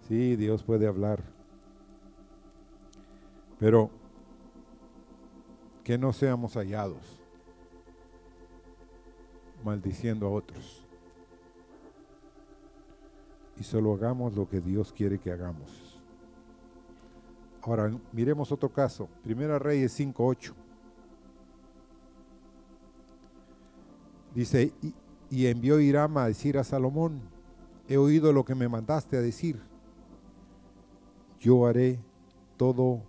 Sí, 0.09 0.37
Dios 0.37 0.62
puede 0.62 0.87
hablar. 0.87 1.22
Pero 3.59 3.90
que 5.83 5.99
no 5.99 6.12
seamos 6.12 6.55
hallados 6.55 7.16
maldiciendo 9.64 10.27
a 10.27 10.31
otros. 10.31 10.85
Y 13.59 13.64
solo 13.64 13.94
hagamos 13.94 14.35
lo 14.35 14.49
que 14.49 14.61
Dios 14.61 14.92
quiere 14.92 15.18
que 15.18 15.33
hagamos. 15.33 15.99
Ahora 17.62 17.90
miremos 18.12 18.53
otro 18.53 18.68
caso. 18.68 19.09
Primera 19.25 19.59
Reyes 19.59 19.99
5.8. 19.99 20.65
Dice, 24.37 24.75
y, 24.83 24.92
y 25.31 25.46
envió 25.46 25.81
Hiram 25.81 26.18
a 26.18 26.27
decir 26.27 26.59
a 26.59 26.62
Salomón, 26.62 27.22
he 27.88 27.96
oído 27.96 28.35
lo 28.35 28.44
que 28.44 28.55
me 28.55 28.68
mandaste 28.68 29.16
a 29.16 29.22
decir. 29.22 29.59
Yo 31.40 31.66
haré 31.66 31.99
todo 32.59 33.01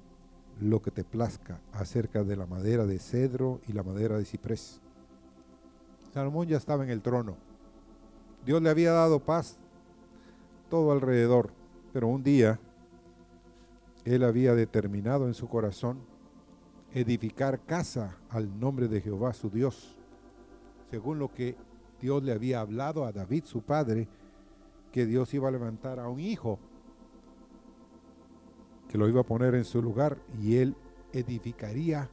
lo 0.61 0.81
que 0.81 0.89
te 0.89 1.03
plazca 1.03 1.59
acerca 1.73 2.23
de 2.23 2.37
la 2.37 2.45
madera 2.45 2.85
de 2.85 2.97
cedro 2.97 3.59
y 3.67 3.73
la 3.73 3.83
madera 3.83 4.17
de 4.17 4.23
ciprés. 4.23 4.79
Salomón 6.13 6.47
ya 6.47 6.55
estaba 6.55 6.85
en 6.85 6.91
el 6.91 7.01
trono. 7.01 7.35
Dios 8.45 8.61
le 8.61 8.69
había 8.69 8.93
dado 8.93 9.19
paz 9.19 9.57
todo 10.69 10.93
alrededor, 10.93 11.49
pero 11.91 12.07
un 12.07 12.23
día 12.23 12.57
él 14.05 14.23
había 14.23 14.55
determinado 14.55 15.27
en 15.27 15.33
su 15.33 15.49
corazón 15.49 15.99
edificar 16.93 17.59
casa 17.59 18.15
al 18.29 18.57
nombre 18.61 18.87
de 18.87 19.01
Jehová 19.01 19.33
su 19.33 19.49
Dios 19.49 19.96
según 20.89 21.19
lo 21.19 21.33
que 21.33 21.55
Dios 22.01 22.23
le 22.23 22.31
había 22.31 22.61
hablado 22.61 23.05
a 23.05 23.11
David, 23.11 23.45
su 23.45 23.61
padre, 23.61 24.07
que 24.91 25.05
Dios 25.05 25.33
iba 25.33 25.47
a 25.47 25.51
levantar 25.51 25.99
a 25.99 26.07
un 26.07 26.19
hijo, 26.19 26.59
que 28.87 28.97
lo 28.97 29.07
iba 29.07 29.21
a 29.21 29.25
poner 29.25 29.55
en 29.55 29.65
su 29.65 29.81
lugar 29.81 30.17
y 30.41 30.55
él 30.57 30.75
edificaría 31.11 32.09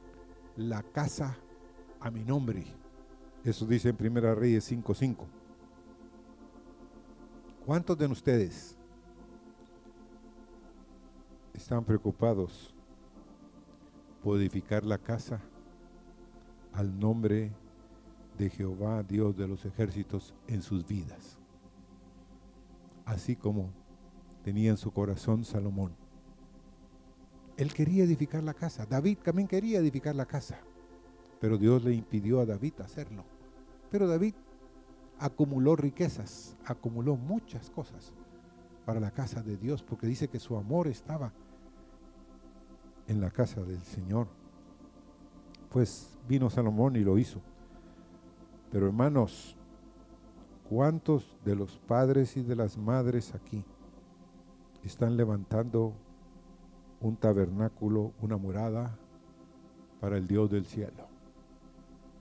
la 0.57 0.83
casa 0.83 1.37
a 1.99 2.11
mi 2.11 2.23
nombre. 2.23 2.65
Eso 3.43 3.65
dice 3.65 3.89
en 3.89 3.95
Primera 3.95 4.33
Reyes 4.35 4.71
5.5. 4.71 5.25
¿Cuántos 7.65 7.97
de 7.97 8.07
ustedes 8.07 8.77
están 11.53 11.83
preocupados 11.83 12.73
por 14.23 14.37
edificar 14.37 14.83
la 14.83 14.97
casa 14.97 15.41
al 16.73 16.99
nombre 16.99 17.35
de 17.35 17.64
de 18.37 18.49
Jehová, 18.49 19.03
Dios 19.03 19.37
de 19.37 19.47
los 19.47 19.65
ejércitos, 19.65 20.33
en 20.47 20.61
sus 20.61 20.85
vidas. 20.85 21.37
Así 23.05 23.35
como 23.35 23.69
tenía 24.43 24.71
en 24.71 24.77
su 24.77 24.91
corazón 24.91 25.45
Salomón. 25.45 25.95
Él 27.57 27.73
quería 27.73 28.03
edificar 28.03 28.43
la 28.43 28.53
casa. 28.53 28.85
David 28.85 29.19
también 29.23 29.47
quería 29.47 29.79
edificar 29.79 30.15
la 30.15 30.25
casa. 30.25 30.59
Pero 31.39 31.57
Dios 31.57 31.83
le 31.83 31.93
impidió 31.93 32.39
a 32.39 32.45
David 32.45 32.73
hacerlo. 32.81 33.23
Pero 33.89 34.07
David 34.07 34.33
acumuló 35.19 35.75
riquezas, 35.75 36.57
acumuló 36.65 37.15
muchas 37.15 37.69
cosas 37.69 38.11
para 38.85 38.99
la 38.99 39.11
casa 39.11 39.41
de 39.41 39.57
Dios, 39.57 39.81
porque 39.81 40.07
dice 40.07 40.27
que 40.27 40.39
su 40.39 40.57
amor 40.57 40.87
estaba 40.87 41.33
en 43.07 43.21
la 43.21 43.31
casa 43.31 43.61
del 43.63 43.81
Señor. 43.81 44.27
Pues 45.69 46.17
vino 46.27 46.49
Salomón 46.49 46.95
y 46.95 46.99
lo 46.99 47.17
hizo. 47.17 47.41
Pero 48.71 48.87
hermanos, 48.87 49.55
¿cuántos 50.69 51.37
de 51.45 51.55
los 51.55 51.77
padres 51.77 52.35
y 52.37 52.41
de 52.41 52.55
las 52.55 52.77
madres 52.77 53.33
aquí 53.33 53.63
están 54.83 55.17
levantando 55.17 55.93
un 56.99 57.15
tabernáculo, 57.15 58.13
una 58.21 58.37
morada 58.37 58.97
para 59.99 60.17
el 60.17 60.27
Dios 60.27 60.49
del 60.49 60.65
cielo, 60.65 61.07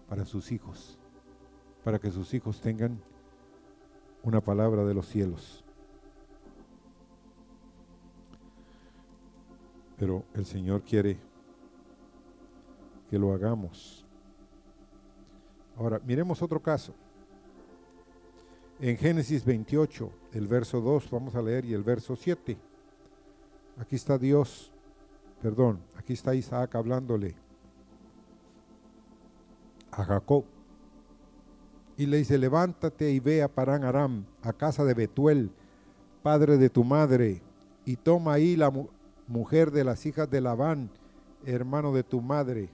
para 0.08 0.24
sus 0.24 0.52
hijos, 0.52 0.98
para 1.82 1.98
que 1.98 2.10
sus 2.10 2.32
hijos 2.34 2.60
tengan 2.60 3.00
una 4.22 4.40
palabra 4.40 4.84
de 4.84 4.94
los 4.94 5.06
cielos? 5.06 5.64
Pero 9.96 10.24
el 10.34 10.44
Señor 10.44 10.82
quiere 10.82 11.18
que 13.08 13.18
lo 13.18 13.32
hagamos 13.32 14.03
Ahora, 15.76 16.00
miremos 16.04 16.40
otro 16.42 16.60
caso. 16.60 16.94
En 18.80 18.96
Génesis 18.96 19.44
28, 19.44 20.10
el 20.32 20.46
verso 20.46 20.80
2, 20.80 21.10
vamos 21.10 21.34
a 21.34 21.42
leer, 21.42 21.64
y 21.64 21.74
el 21.74 21.82
verso 21.82 22.16
7. 22.16 22.56
Aquí 23.80 23.96
está 23.96 24.18
Dios, 24.18 24.70
perdón, 25.42 25.80
aquí 25.96 26.12
está 26.12 26.34
Isaac 26.34 26.74
hablándole 26.74 27.34
a 29.90 30.04
Jacob. 30.04 30.44
Y 31.96 32.06
le 32.06 32.18
dice, 32.18 32.38
levántate 32.38 33.10
y 33.10 33.20
ve 33.20 33.42
a 33.42 33.48
Parán 33.48 33.84
Aram, 33.84 34.24
a 34.42 34.52
casa 34.52 34.84
de 34.84 34.94
Betuel, 34.94 35.50
padre 36.22 36.56
de 36.56 36.70
tu 36.70 36.84
madre, 36.84 37.42
y 37.84 37.96
toma 37.96 38.34
ahí 38.34 38.56
la 38.56 38.72
mujer 39.26 39.70
de 39.70 39.84
las 39.84 40.06
hijas 40.06 40.30
de 40.30 40.40
Labán, 40.40 40.90
hermano 41.44 41.92
de 41.92 42.02
tu 42.02 42.20
madre 42.20 42.68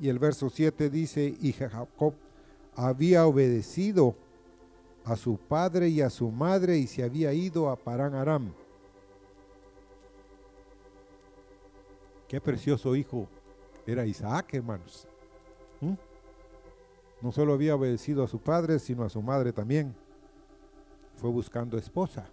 y 0.00 0.08
el 0.08 0.18
verso 0.18 0.50
7 0.50 0.90
dice, 0.90 1.34
y 1.40 1.52
Jacob 1.52 2.14
había 2.74 3.26
obedecido 3.26 4.16
a 5.04 5.16
su 5.16 5.36
padre 5.36 5.88
y 5.88 6.00
a 6.00 6.10
su 6.10 6.30
madre 6.30 6.78
y 6.78 6.86
se 6.86 7.02
había 7.02 7.32
ido 7.32 7.68
a 7.68 7.76
Parán 7.76 8.14
Aram. 8.14 8.52
Qué 12.26 12.40
precioso 12.40 12.96
hijo 12.96 13.28
era 13.86 14.06
Isaac, 14.06 14.54
hermanos. 14.54 15.06
¿Mm? 15.80 15.94
No 17.20 17.32
solo 17.32 17.52
había 17.52 17.76
obedecido 17.76 18.24
a 18.24 18.28
su 18.28 18.40
padre, 18.40 18.78
sino 18.78 19.04
a 19.04 19.10
su 19.10 19.22
madre 19.22 19.52
también. 19.52 19.94
Fue 21.16 21.30
buscando 21.30 21.78
esposa. 21.78 22.26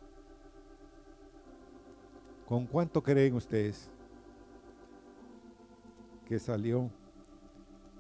¿Con 2.48 2.66
cuánto 2.66 3.02
creen 3.04 3.36
ustedes 3.36 3.90
que 6.28 6.40
salió 6.40 6.90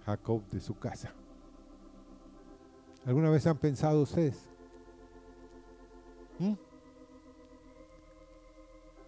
Jacob 0.06 0.41
de 0.49 0.60
su 0.60 0.78
casa. 0.78 1.14
¿Alguna 3.06 3.30
vez 3.30 3.45
han 3.47 3.58
pensado 3.58 4.02
ustedes? 4.02 4.49
¿Mm? 6.39 6.54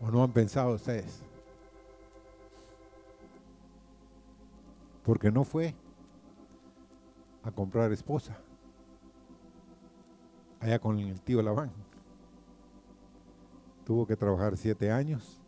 ¿O 0.02 0.12
no 0.12 0.24
han 0.24 0.32
pensado 0.32 0.74
ustedes? 0.74 1.22
Porque 5.04 5.32
no 5.32 5.44
fue 5.44 5.76
a 7.44 7.52
comprar 7.52 7.92
esposa 7.92 8.38
allá 10.60 10.80
con 10.80 10.98
el 10.98 11.20
tío 11.22 11.42
Labán. 11.42 11.72
Tuvo 13.86 14.08
que 14.08 14.16
trabajar 14.16 14.56
siete 14.58 14.92
años 14.92 15.42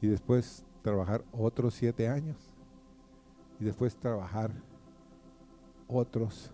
y 0.00 0.08
después 0.08 0.64
trabajar 0.82 1.24
otros 1.32 1.74
siete 1.74 2.08
años 2.08 2.55
y 3.58 3.64
después 3.64 3.96
trabajar 3.96 4.50
otros 5.88 6.50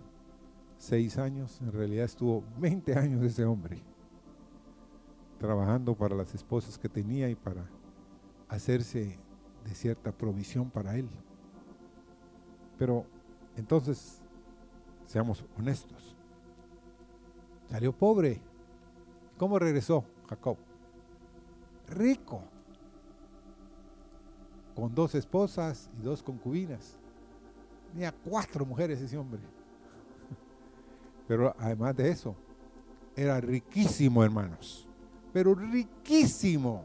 seis 0.79 1.19
años. 1.19 1.61
En 1.61 1.73
realidad 1.73 2.05
estuvo 2.05 2.43
20 2.59 2.95
años 2.95 3.23
ese 3.23 3.45
hombre 3.45 3.83
trabajando 5.39 5.95
para 5.97 6.15
las 6.15 6.35
esposas 6.35 6.79
que 6.79 6.89
tenía 6.89 7.29
y 7.29 7.35
para 7.35 7.65
hacerse 8.49 9.19
de 9.65 9.75
cierta 9.75 10.13
provisión 10.13 10.71
para 10.71 10.97
él. 10.97 11.09
Pero 12.79 13.07
entonces, 13.57 14.21
seamos 15.07 15.45
honestos. 15.59 16.17
Salió 17.71 17.93
pobre. 17.93 18.41
¿Cómo 19.37 19.59
regresó 19.59 20.05
Jacob? 20.29 20.57
Rico. 21.89 22.43
Con 24.75 24.95
dos 24.95 25.15
esposas 25.15 25.91
y 25.99 26.03
dos 26.03 26.23
concubinas. 26.23 26.97
Tenía 27.93 28.13
cuatro 28.13 28.65
mujeres 28.65 29.01
ese 29.01 29.19
hombre. 29.19 29.41
Pero 31.29 31.55
además 31.59 31.97
de 31.97 32.11
eso, 32.11 32.35
era 33.15 33.41
riquísimo, 33.41 34.25
hermanos. 34.25 34.89
Pero 35.33 35.55
riquísimo. 35.55 36.85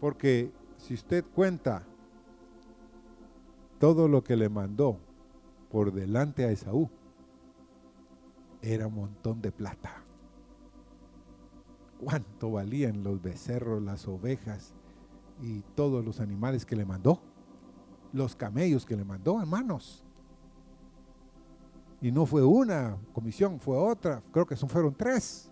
Porque 0.00 0.52
si 0.76 0.94
usted 0.94 1.24
cuenta 1.34 1.82
todo 3.78 4.06
lo 4.06 4.22
que 4.22 4.36
le 4.36 4.48
mandó 4.48 4.98
por 5.70 5.92
delante 5.92 6.44
a 6.44 6.50
Esaú, 6.50 6.90
era 8.60 8.86
un 8.86 8.94
montón 8.94 9.40
de 9.40 9.50
plata. 9.50 10.02
¿Cuánto 11.98 12.52
valían 12.52 13.02
los 13.02 13.20
becerros, 13.20 13.82
las 13.82 14.06
ovejas 14.08 14.74
y 15.40 15.60
todos 15.74 16.04
los 16.04 16.20
animales 16.20 16.64
que 16.64 16.76
le 16.76 16.84
mandó? 16.84 17.20
Los 18.12 18.36
camellos 18.36 18.86
que 18.86 18.96
le 18.96 19.04
mandó, 19.04 19.40
hermanos. 19.40 20.04
Y 22.00 22.12
no 22.12 22.26
fue 22.26 22.44
una 22.44 22.96
comisión, 23.12 23.58
fue 23.58 23.76
otra. 23.76 24.22
Creo 24.30 24.46
que 24.46 24.56
son, 24.56 24.68
fueron 24.68 24.94
tres. 24.94 25.50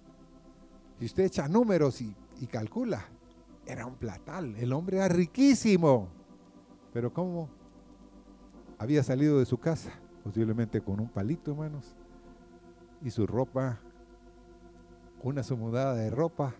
Si 0.99 1.07
usted 1.07 1.25
echa 1.25 1.49
números 1.49 2.01
y, 2.01 2.15
y 2.41 2.47
calcula, 2.47 3.05
era 3.67 3.87
un 3.87 3.95
platal. 3.95 4.55
El 4.57 4.73
hombre 4.73 4.99
era 4.99 5.09
riquísimo. 5.09 6.09
Pero 6.93 7.13
¿cómo 7.13 7.49
había 8.79 9.03
salido 9.03 9.39
de 9.39 9.47
su 9.47 9.59
casa? 9.59 9.93
Posiblemente 10.23 10.81
con 10.81 11.01
un 11.01 11.09
palito, 11.09 11.53
hermanos. 11.53 11.97
Y 13.03 13.11
su 13.11 13.27
ropa, 13.27 13.81
una 15.23 15.43
su 15.43 15.57
mudada 15.57 15.95
de 15.95 16.11
ropa, 16.11 16.55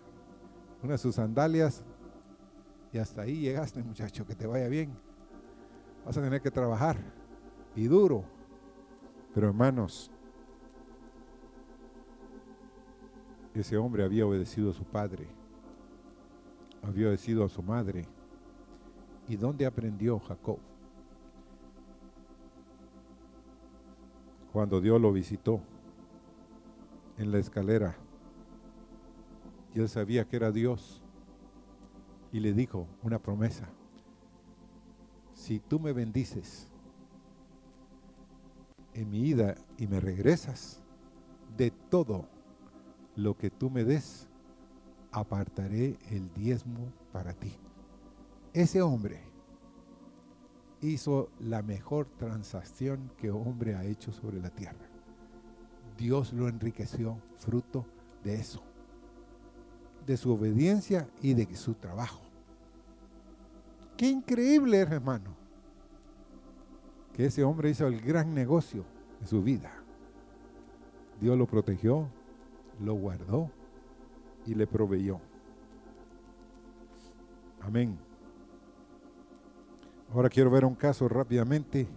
una 0.81 0.97
sus 0.97 1.15
sandalias. 1.15 1.83
Y 2.93 2.99
hasta 2.99 3.23
ahí 3.23 3.41
llegaste, 3.41 3.83
muchacho, 3.83 4.25
que 4.25 4.35
te 4.35 4.47
vaya 4.47 4.67
bien. 4.67 4.93
Vas 6.05 6.17
a 6.17 6.21
tener 6.21 6.41
que 6.41 6.51
trabajar. 6.51 6.97
Y 7.75 7.85
duro. 7.85 8.23
Pero 9.33 9.47
hermanos, 9.47 10.11
ese 13.55 13.77
hombre 13.77 14.03
había 14.03 14.25
obedecido 14.25 14.69
a 14.69 14.73
su 14.73 14.83
padre 14.83 15.27
había 16.83 17.07
obedecido 17.07 17.45
a 17.45 17.49
su 17.49 17.63
madre. 17.63 18.05
¿Y 19.27 19.37
dónde 19.37 19.65
aprendió 19.65 20.19
Jacob? 20.19 20.59
Cuando 24.51 24.81
Dios 24.81 25.01
lo 25.01 25.11
visitó 25.11 25.61
en 27.17 27.31
la 27.31 27.39
escalera 27.39 27.95
y 29.73 29.79
él 29.79 29.89
sabía 29.89 30.27
que 30.27 30.35
era 30.35 30.51
Dios 30.51 31.02
y 32.33 32.39
le 32.39 32.51
dijo 32.51 32.87
una 33.03 33.19
promesa. 33.19 33.69
Si 35.35 35.59
tú 35.59 35.79
me 35.79 35.93
bendices 35.93 36.67
en 38.93 39.09
mi 39.09 39.29
ida 39.29 39.55
y 39.77 39.87
me 39.87 39.99
regresas, 39.99 40.81
de 41.55 41.69
todo 41.69 42.27
lo 43.15 43.37
que 43.37 43.51
tú 43.51 43.69
me 43.69 43.83
des, 43.83 44.27
apartaré 45.11 45.97
el 46.09 46.33
diezmo 46.33 46.91
para 47.11 47.33
ti. 47.33 47.53
Ese 48.53 48.81
hombre 48.81 49.21
hizo 50.81 51.29
la 51.39 51.61
mejor 51.61 52.07
transacción 52.17 53.11
que 53.17 53.29
hombre 53.29 53.75
ha 53.75 53.85
hecho 53.85 54.11
sobre 54.11 54.41
la 54.41 54.49
tierra. 54.49 54.89
Dios 55.97 56.33
lo 56.33 56.47
enriqueció 56.47 57.19
fruto 57.37 57.85
de 58.23 58.35
eso, 58.35 58.63
de 60.07 60.17
su 60.17 60.33
obediencia 60.33 61.07
y 61.21 61.35
de 61.35 61.55
su 61.55 61.75
trabajo. 61.75 62.22
Qué 63.97 64.07
increíble, 64.07 64.77
hermano, 64.77 65.35
que 67.13 67.27
ese 67.27 67.43
hombre 67.43 67.69
hizo 67.69 67.87
el 67.87 68.01
gran 68.01 68.33
negocio 68.33 68.85
de 69.19 69.27
su 69.27 69.43
vida. 69.43 69.71
Dios 71.21 71.37
lo 71.37 71.45
protegió, 71.45 72.07
lo 72.79 72.95
guardó 72.95 73.51
y 74.45 74.55
le 74.55 74.65
proveyó. 74.67 75.19
Amén. 77.61 77.97
Ahora 80.13 80.29
quiero 80.29 80.51
ver 80.51 80.65
un 80.65 80.75
caso 80.75 81.07
rápidamente, 81.07 81.87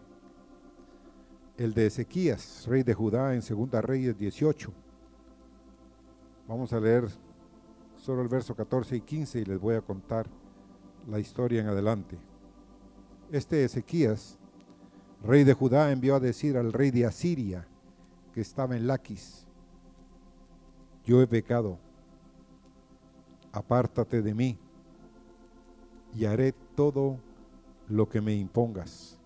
el 1.57 1.75
de 1.75 1.87
Ezequías, 1.87 2.67
rey 2.67 2.83
de 2.83 2.95
Judá 2.95 3.35
en 3.35 3.43
Segunda 3.43 3.81
Reyes 3.81 4.17
18. 4.17 4.73
Vamos 6.47 6.73
a 6.73 6.81
leer 6.81 7.09
solo 7.97 8.23
el 8.23 8.29
verso 8.29 8.55
14 8.55 8.97
y 8.97 9.01
15 9.01 9.41
y 9.41 9.45
les 9.45 9.59
voy 9.59 9.75
a 9.75 9.81
contar 9.81 10.29
la 11.07 11.19
historia 11.19 11.61
en 11.61 11.69
adelante. 11.69 12.19
Este 13.33 13.65
Ezequías, 13.65 14.39
rey 15.23 15.45
de 15.45 15.55
Judá, 15.55 15.91
envió 15.93 16.17
a 16.17 16.21
decir 16.21 16.57
al 16.57 16.73
rey 16.73 16.91
de 16.91 17.07
Asiria, 17.07 17.67
que 18.33 18.41
estaba 18.41 18.77
en 18.77 18.87
Laquis, 18.87 19.47
yo 21.05 21.23
he 21.23 21.27
pecado 21.27 21.79
apártate 23.57 24.21
de 24.21 24.35
mí 24.35 24.59
y 26.15 26.27
haré 26.27 26.53
todo 26.75 27.19
lo 27.89 28.09
que 28.09 28.21
me 28.21 28.35
impongas. 28.35 29.19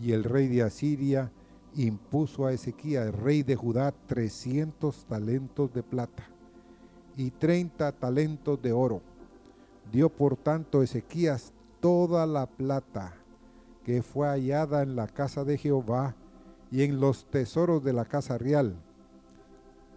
Y 0.00 0.12
el 0.12 0.24
rey 0.24 0.48
de 0.48 0.62
Asiria 0.62 1.30
impuso 1.76 2.46
a 2.46 2.52
Ezequías, 2.52 3.14
rey 3.14 3.44
de 3.44 3.54
Judá, 3.54 3.92
300 4.08 5.04
talentos 5.04 5.72
de 5.72 5.82
plata 5.84 6.24
y 7.16 7.30
30 7.30 7.92
talentos 7.92 8.60
de 8.60 8.72
oro. 8.72 9.02
Dio 9.90 10.08
por 10.08 10.36
tanto 10.36 10.82
Ezequías 10.82 11.52
toda 11.80 12.26
la 12.26 12.46
plata 12.46 13.14
que 13.84 14.02
fue 14.02 14.28
hallada 14.28 14.82
en 14.82 14.94
la 14.94 15.06
casa 15.06 15.44
de 15.44 15.58
Jehová 15.58 16.14
y 16.70 16.82
en 16.82 17.00
los 17.00 17.24
tesoros 17.26 17.82
de 17.82 17.92
la 17.92 18.04
casa 18.04 18.38
real. 18.38 18.76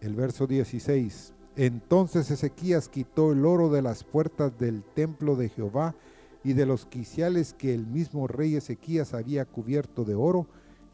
El 0.02 0.16
verso 0.16 0.48
16. 0.48 1.34
Entonces 1.56 2.32
Ezequías 2.32 2.90
quitó 2.90 3.32
el 3.32 3.46
oro 3.46 3.70
de 3.70 3.82
las 3.82 4.04
puertas 4.04 4.58
del 4.58 4.84
templo 4.84 5.36
de 5.36 5.50
Jehová 5.50 5.96
y 6.44 6.54
de 6.54 6.66
los 6.66 6.86
quiciales 6.86 7.54
que 7.54 7.74
el 7.74 7.86
mismo 7.86 8.28
rey 8.28 8.56
Ezequías 8.56 9.14
había 9.14 9.46
cubierto 9.46 10.04
de 10.04 10.16
oro 10.16 10.48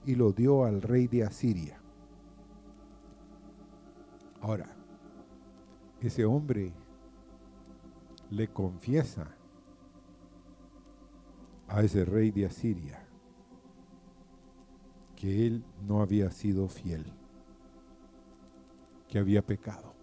y 0.06 0.16
lo 0.16 0.32
dio 0.34 0.66
al 0.66 0.82
rey 0.82 1.08
de 1.08 1.24
Asiria. 1.24 1.80
Ahora, 4.42 4.68
ese 6.02 6.26
hombre 6.26 6.74
le 8.30 8.48
confiesa 8.48 9.36
a 11.68 11.82
ese 11.82 12.06
rey 12.06 12.32
de 12.32 12.46
Asiria 12.46 13.06
que 15.16 15.48
él 15.48 15.64
no 15.88 16.02
había 16.02 16.32
sido 16.32 16.68
fiel, 16.68 17.06
que 19.08 19.20
había 19.20 19.46
pecado 19.46 20.00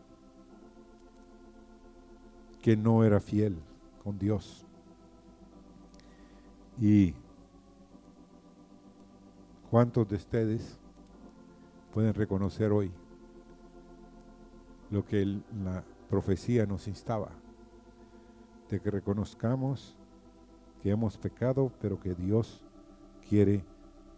que 2.66 2.76
no 2.76 3.04
era 3.04 3.20
fiel 3.20 3.56
con 4.02 4.18
Dios. 4.18 4.66
Y 6.80 7.14
¿cuántos 9.70 10.08
de 10.08 10.16
ustedes 10.16 10.76
pueden 11.94 12.12
reconocer 12.12 12.72
hoy 12.72 12.90
lo 14.90 15.04
que 15.06 15.24
la 15.62 15.84
profecía 16.10 16.66
nos 16.66 16.88
instaba? 16.88 17.30
De 18.68 18.80
que 18.80 18.90
reconozcamos 18.90 19.96
que 20.82 20.90
hemos 20.90 21.16
pecado, 21.16 21.72
pero 21.80 21.98
que 21.98 22.14
Dios 22.14 22.64
quiere 23.28 23.64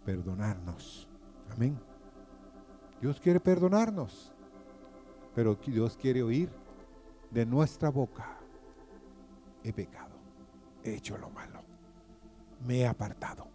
perdonarnos. 0.05 1.07
Amén. 1.51 1.79
Dios 3.01 3.19
quiere 3.19 3.39
perdonarnos, 3.39 4.33
pero 5.33 5.55
Dios 5.55 5.95
quiere 5.95 6.21
oír 6.21 6.49
de 7.31 7.45
nuestra 7.45 7.89
boca 7.89 8.39
he 9.63 9.73
pecado, 9.73 10.15
he 10.83 10.95
hecho 10.95 11.17
lo 11.17 11.29
malo, 11.29 11.61
me 12.65 12.79
he 12.79 12.87
apartado, 12.87 13.47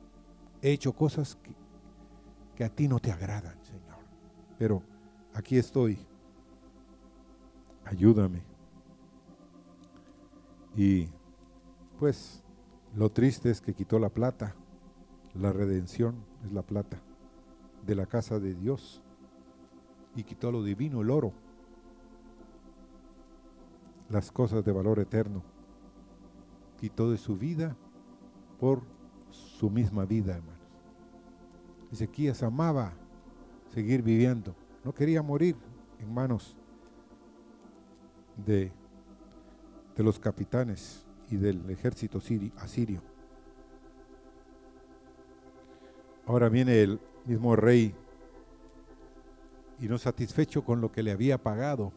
he 0.63 0.73
hecho 0.73 0.93
cosas 0.93 1.37
que, 1.37 1.55
que 2.55 2.65
a 2.65 2.69
ti 2.69 2.89
no 2.89 2.99
te 2.99 3.11
agradan, 3.11 3.57
Señor. 3.65 3.99
Pero 4.59 4.83
aquí 5.33 5.59
estoy, 5.59 5.99
ayúdame. 7.85 8.54
Y 10.77 11.09
pues 11.99 12.43
lo 12.95 13.11
triste 13.11 13.51
es 13.51 13.61
que 13.61 13.75
quitó 13.75 13.99
la 13.99 14.09
plata, 14.09 14.55
la 15.35 15.53
redención 15.53 16.17
es 16.45 16.53
la 16.53 16.63
plata 16.63 17.01
de 17.87 17.95
la 17.95 18.07
casa 18.07 18.39
de 18.39 18.55
Dios. 18.55 19.03
Y 20.17 20.23
quitó 20.23 20.53
lo 20.53 20.63
divino, 20.63 21.01
el 21.01 21.11
oro, 21.11 21.33
las 24.09 24.31
cosas 24.31 24.65
de 24.65 24.73
valor 24.73 24.99
eterno. 25.01 25.43
Quitó 26.79 27.11
de 27.11 27.19
su 27.19 27.37
vida 27.37 27.77
por 28.61 28.83
su 29.31 29.71
misma 29.71 30.05
vida, 30.05 30.37
hermanos. 30.37 30.61
Ezequías 31.91 32.43
amaba 32.43 32.93
seguir 33.73 34.03
viviendo, 34.03 34.55
no 34.85 34.95
quería 34.95 35.23
morir 35.23 35.57
en 35.99 36.13
manos 36.13 36.57
de, 38.47 38.73
de 39.97 40.03
los 40.03 40.19
capitanes 40.19 41.05
y 41.31 41.37
del 41.37 41.69
ejército 41.71 42.21
asirio. 42.57 43.01
Ahora 46.27 46.49
viene 46.49 46.81
el 46.81 47.01
mismo 47.27 47.55
rey 47.55 47.95
y 49.81 49.89
no 49.89 49.99
satisfecho 49.99 50.65
con 50.65 50.81
lo 50.81 50.91
que 50.91 51.03
le 51.03 51.13
había 51.13 51.43
pagado, 51.43 51.93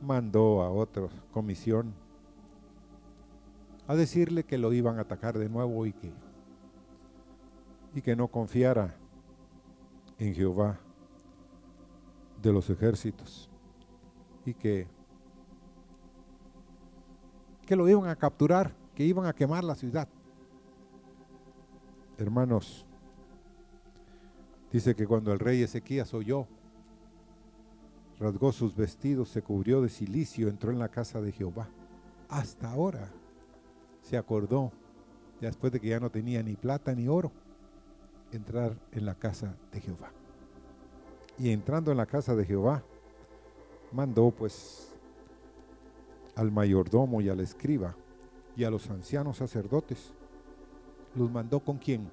mandó 0.00 0.62
a 0.62 0.70
otra 0.70 1.08
comisión 1.32 1.92
a 3.88 3.94
decirle 3.94 4.44
que 4.44 4.58
lo 4.58 4.72
iban 4.72 4.98
a 4.98 5.02
atacar 5.02 5.38
de 5.38 5.48
nuevo 5.48 5.86
y 5.86 5.92
que, 5.92 6.12
y 7.94 8.02
que 8.02 8.16
no 8.16 8.28
confiara 8.28 8.94
en 10.18 10.34
Jehová 10.34 10.78
de 12.42 12.52
los 12.52 12.68
ejércitos 12.70 13.48
y 14.44 14.54
que, 14.54 14.86
que 17.66 17.76
lo 17.76 17.88
iban 17.88 18.08
a 18.08 18.16
capturar, 18.16 18.72
que 18.94 19.04
iban 19.04 19.26
a 19.26 19.34
quemar 19.34 19.64
la 19.64 19.74
ciudad. 19.74 20.08
Hermanos, 22.16 22.86
dice 24.72 24.94
que 24.94 25.06
cuando 25.06 25.32
el 25.32 25.38
rey 25.38 25.62
Ezequías 25.62 26.14
oyó, 26.14 26.46
rasgó 28.18 28.52
sus 28.52 28.74
vestidos, 28.74 29.28
se 29.28 29.42
cubrió 29.42 29.82
de 29.82 29.88
silicio, 29.88 30.48
entró 30.48 30.70
en 30.70 30.78
la 30.78 30.88
casa 30.88 31.20
de 31.20 31.32
Jehová. 31.32 31.68
Hasta 32.28 32.70
ahora 32.70 33.10
se 34.00 34.16
acordó, 34.16 34.72
después 35.40 35.72
de 35.72 35.80
que 35.80 35.88
ya 35.88 36.00
no 36.00 36.10
tenía 36.10 36.42
ni 36.42 36.56
plata 36.56 36.94
ni 36.94 37.08
oro, 37.08 37.32
entrar 38.32 38.76
en 38.92 39.04
la 39.04 39.14
casa 39.14 39.54
de 39.72 39.80
Jehová. 39.80 40.10
Y 41.38 41.50
entrando 41.50 41.90
en 41.90 41.98
la 41.98 42.06
casa 42.06 42.34
de 42.34 42.46
Jehová, 42.46 42.82
mandó 43.92 44.30
pues 44.30 44.95
al 46.36 46.52
mayordomo 46.52 47.20
y 47.20 47.28
al 47.28 47.40
escriba 47.40 47.96
y 48.56 48.64
a 48.64 48.70
los 48.70 48.88
ancianos 48.90 49.38
sacerdotes. 49.38 50.12
¿Los 51.14 51.30
mandó 51.30 51.60
con 51.60 51.78
quién? 51.78 52.08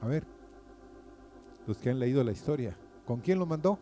A 0.00 0.06
ver, 0.06 0.24
los 1.66 1.76
que 1.78 1.90
han 1.90 1.98
leído 1.98 2.22
la 2.24 2.32
historia, 2.32 2.76
¿con 3.04 3.20
quién 3.20 3.38
los 3.38 3.48
mandó? 3.48 3.78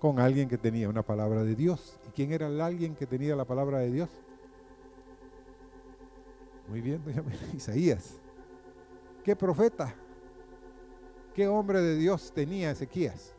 Con 0.00 0.18
alguien 0.18 0.48
que 0.48 0.58
tenía 0.58 0.88
una 0.88 1.02
palabra 1.02 1.42
de 1.42 1.54
Dios. 1.54 1.98
¿Y 2.08 2.10
quién 2.10 2.32
era 2.32 2.48
el 2.48 2.60
alguien 2.60 2.94
que 2.94 3.06
tenía 3.06 3.34
la 3.34 3.44
palabra 3.44 3.78
de 3.78 3.90
Dios? 3.90 4.10
Muy 6.68 6.80
bien, 6.80 7.00
Isaías. 7.54 8.18
¿Qué 9.24 9.34
profeta? 9.34 9.94
¿Qué 11.34 11.48
hombre 11.48 11.80
de 11.80 11.96
Dios 11.96 12.32
tenía 12.32 12.70
Ezequías? 12.70 13.34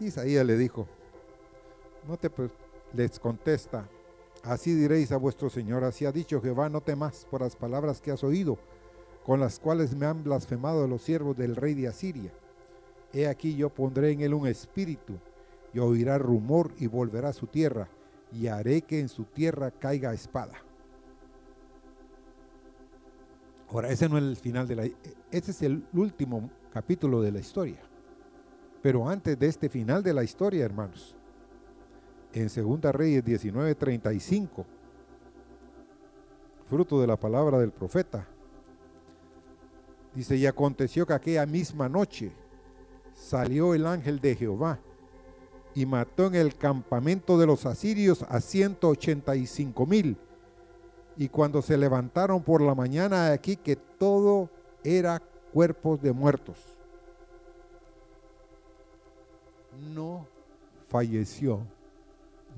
Isaías 0.00 0.46
le 0.46 0.56
dijo, 0.56 0.86
te 2.16 2.30
les 2.94 3.18
contesta, 3.18 3.88
así 4.42 4.74
diréis 4.74 5.12
a 5.12 5.18
vuestro 5.18 5.50
Señor, 5.50 5.84
así 5.84 6.06
ha 6.06 6.12
dicho 6.12 6.40
Jehová, 6.40 6.68
no 6.68 6.80
temas 6.80 7.26
por 7.30 7.42
las 7.42 7.56
palabras 7.56 8.00
que 8.00 8.10
has 8.10 8.24
oído, 8.24 8.58
con 9.24 9.40
las 9.40 9.60
cuales 9.60 9.94
me 9.94 10.06
han 10.06 10.24
blasfemado 10.24 10.88
los 10.88 11.02
siervos 11.02 11.36
del 11.36 11.54
rey 11.54 11.74
de 11.74 11.88
Asiria. 11.88 12.32
He 13.12 13.26
aquí 13.26 13.54
yo 13.56 13.68
pondré 13.68 14.12
en 14.12 14.22
él 14.22 14.34
un 14.34 14.46
espíritu, 14.46 15.18
y 15.74 15.80
oirá 15.80 16.16
rumor 16.18 16.72
y 16.78 16.86
volverá 16.86 17.28
a 17.28 17.34
su 17.34 17.46
tierra, 17.46 17.88
y 18.32 18.46
haré 18.46 18.82
que 18.82 19.00
en 19.00 19.08
su 19.08 19.24
tierra 19.24 19.70
caiga 19.70 20.14
espada. 20.14 20.54
Ahora, 23.70 23.90
ese 23.90 24.08
no 24.08 24.16
es 24.16 24.24
el 24.24 24.36
final 24.36 24.66
de 24.66 24.76
la... 24.76 24.84
Ese 25.30 25.50
es 25.50 25.60
el 25.60 25.84
último 25.92 26.50
capítulo 26.72 27.20
de 27.20 27.32
la 27.32 27.40
historia. 27.40 27.80
Pero 28.80 29.06
antes 29.08 29.38
de 29.38 29.46
este 29.46 29.68
final 29.68 30.02
de 30.02 30.14
la 30.14 30.24
historia, 30.24 30.64
hermanos, 30.64 31.17
en 32.32 32.50
Segunda 32.50 32.92
Reyes 32.92 33.24
19:35, 33.24 34.64
fruto 36.68 37.00
de 37.00 37.06
la 37.06 37.16
palabra 37.16 37.58
del 37.58 37.70
profeta, 37.70 38.26
dice, 40.14 40.36
y 40.36 40.46
aconteció 40.46 41.06
que 41.06 41.14
aquella 41.14 41.46
misma 41.46 41.88
noche 41.88 42.32
salió 43.14 43.74
el 43.74 43.86
ángel 43.86 44.20
de 44.20 44.36
Jehová 44.36 44.78
y 45.74 45.86
mató 45.86 46.26
en 46.26 46.34
el 46.34 46.56
campamento 46.56 47.38
de 47.38 47.46
los 47.46 47.66
asirios 47.66 48.24
a 48.28 48.40
185 48.40 49.86
mil. 49.86 50.16
Y 51.16 51.28
cuando 51.28 51.62
se 51.62 51.76
levantaron 51.76 52.42
por 52.42 52.60
la 52.60 52.74
mañana 52.74 53.32
aquí 53.32 53.56
que 53.56 53.76
todo 53.76 54.50
era 54.84 55.20
cuerpos 55.52 56.00
de 56.00 56.12
muertos. 56.12 56.56
No 59.94 60.26
falleció 60.88 61.60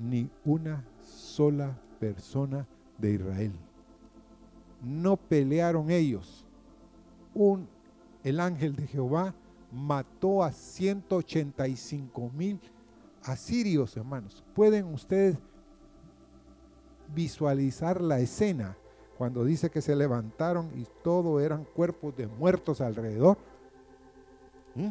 ni 0.01 0.29
una 0.43 0.83
sola 1.01 1.77
persona 1.99 2.67
de 2.97 3.13
Israel. 3.13 3.53
No 4.81 5.15
pelearon 5.17 5.91
ellos. 5.91 6.45
Un, 7.33 7.67
el 8.23 8.39
ángel 8.39 8.75
de 8.75 8.87
Jehová 8.87 9.33
mató 9.71 10.43
a 10.43 10.51
185 10.51 12.31
mil 12.35 12.59
asirios, 13.23 13.95
hermanos. 13.95 14.43
¿Pueden 14.55 14.93
ustedes 14.93 15.37
visualizar 17.13 18.01
la 18.01 18.19
escena 18.19 18.77
cuando 19.17 19.45
dice 19.45 19.69
que 19.69 19.81
se 19.81 19.95
levantaron 19.95 20.71
y 20.75 20.87
todo 21.03 21.39
eran 21.39 21.63
cuerpos 21.63 22.15
de 22.17 22.27
muertos 22.27 22.81
alrededor? 22.81 23.37
¿Mm? 24.75 24.89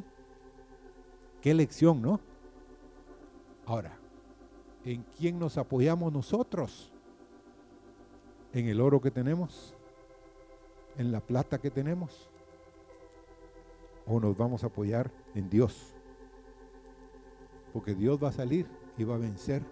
Qué 1.41 1.55
lección, 1.55 2.01
¿no? 2.01 2.21
Ahora, 3.67 4.00
¿en 4.85 5.05
quién 5.19 5.39
nos 5.39 5.59
apoyamos 5.59 6.13
nosotros? 6.13 6.91
¿En 8.53 8.67
el 8.67 8.81
oro 8.81 9.01
que 9.01 9.11
tenemos? 9.11 9.75
¿En 10.97 11.13
la 11.13 11.21
plata 11.21 11.59
que 11.59 11.71
tenemos? 11.71 12.29
¿O 14.07 14.19
nos 14.19 14.37
vamos 14.37 14.65
a 14.65 14.67
apoyar 14.67 15.11
en 15.35 15.49
Dios? 15.49 15.95
porque 17.73 17.95
Dios 17.95 18.23
va 18.23 18.29
a 18.29 18.33
salir 18.33 18.67
y 18.99 19.05
va 19.05 19.15
a 19.15 19.19
vencer 19.19 19.63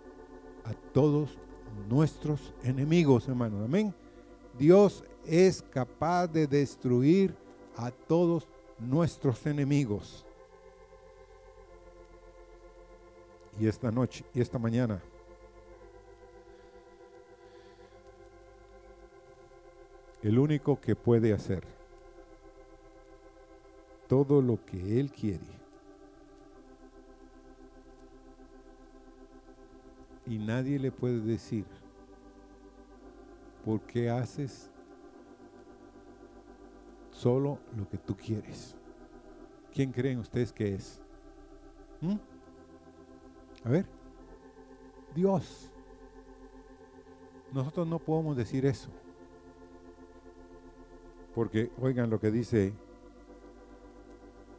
a 0.64 0.72
todos 0.92 1.36
nuestros 1.88 2.52
enemigos, 2.62 3.28
hermanos. 3.28 3.62
Amén. 3.64 3.94
Dios 4.58 5.04
es 5.26 5.62
capaz 5.62 6.26
de 6.28 6.46
destruir 6.46 7.34
a 7.76 7.90
todos 7.90 8.48
nuestros 8.78 9.44
enemigos. 9.46 10.24
Y 13.58 13.66
esta 13.66 13.90
noche 13.90 14.24
y 14.32 14.40
esta 14.40 14.58
mañana 14.58 15.02
el 20.22 20.38
único 20.38 20.80
que 20.80 20.94
puede 20.94 21.32
hacer 21.32 21.64
todo 24.08 24.40
lo 24.42 24.64
que 24.64 25.00
Él 25.00 25.10
quiere 25.10 25.58
y 30.26 30.38
nadie 30.38 30.78
le 30.78 30.92
puede 30.92 31.20
decir 31.20 31.64
por 33.64 33.80
qué 33.82 34.10
haces 34.10 34.70
solo 37.10 37.58
lo 37.76 37.88
que 37.88 37.98
tú 37.98 38.16
quieres. 38.16 38.76
¿Quién 39.72 39.90
creen 39.90 40.18
ustedes 40.18 40.52
que 40.52 40.74
es? 40.74 41.00
¿Mm? 42.00 42.16
A 43.68 43.70
ver, 43.70 43.84
Dios. 45.14 45.70
Nosotros 47.52 47.86
no 47.86 47.98
podemos 47.98 48.34
decir 48.34 48.64
eso. 48.64 48.88
Porque 51.34 51.70
oigan 51.78 52.08
lo 52.08 52.18
que 52.18 52.30
dice 52.30 52.72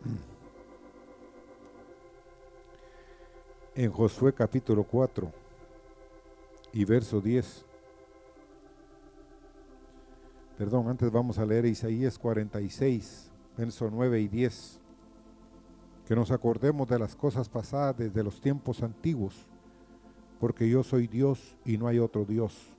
en 3.76 3.92
Josué 3.92 4.32
capítulo 4.32 4.84
4 4.84 5.32
y 6.74 6.86
verso 6.86 7.20
10. 7.20 7.66
Perdón, 10.56 10.88
antes 10.88 11.12
vamos 11.12 11.40
a 11.40 11.48
leer 11.48 11.66
Isaías 11.66 12.20
46, 12.20 13.32
verso 13.58 13.90
9 13.90 14.22
y 14.22 14.28
10. 14.28 14.79
Que 16.10 16.16
nos 16.16 16.32
acordemos 16.32 16.90
de 16.90 16.98
las 16.98 17.16
cosas 17.16 17.48
pasadas 17.48 17.96
desde 17.96 18.24
los 18.24 18.42
tiempos 18.42 18.82
antiguos, 18.82 19.46
porque 20.40 20.68
yo 20.68 20.82
soy 20.82 21.06
Dios 21.06 21.56
y 21.64 21.78
no 21.78 21.86
hay 21.86 22.00
otro 22.00 22.26
Dios, 22.26 22.74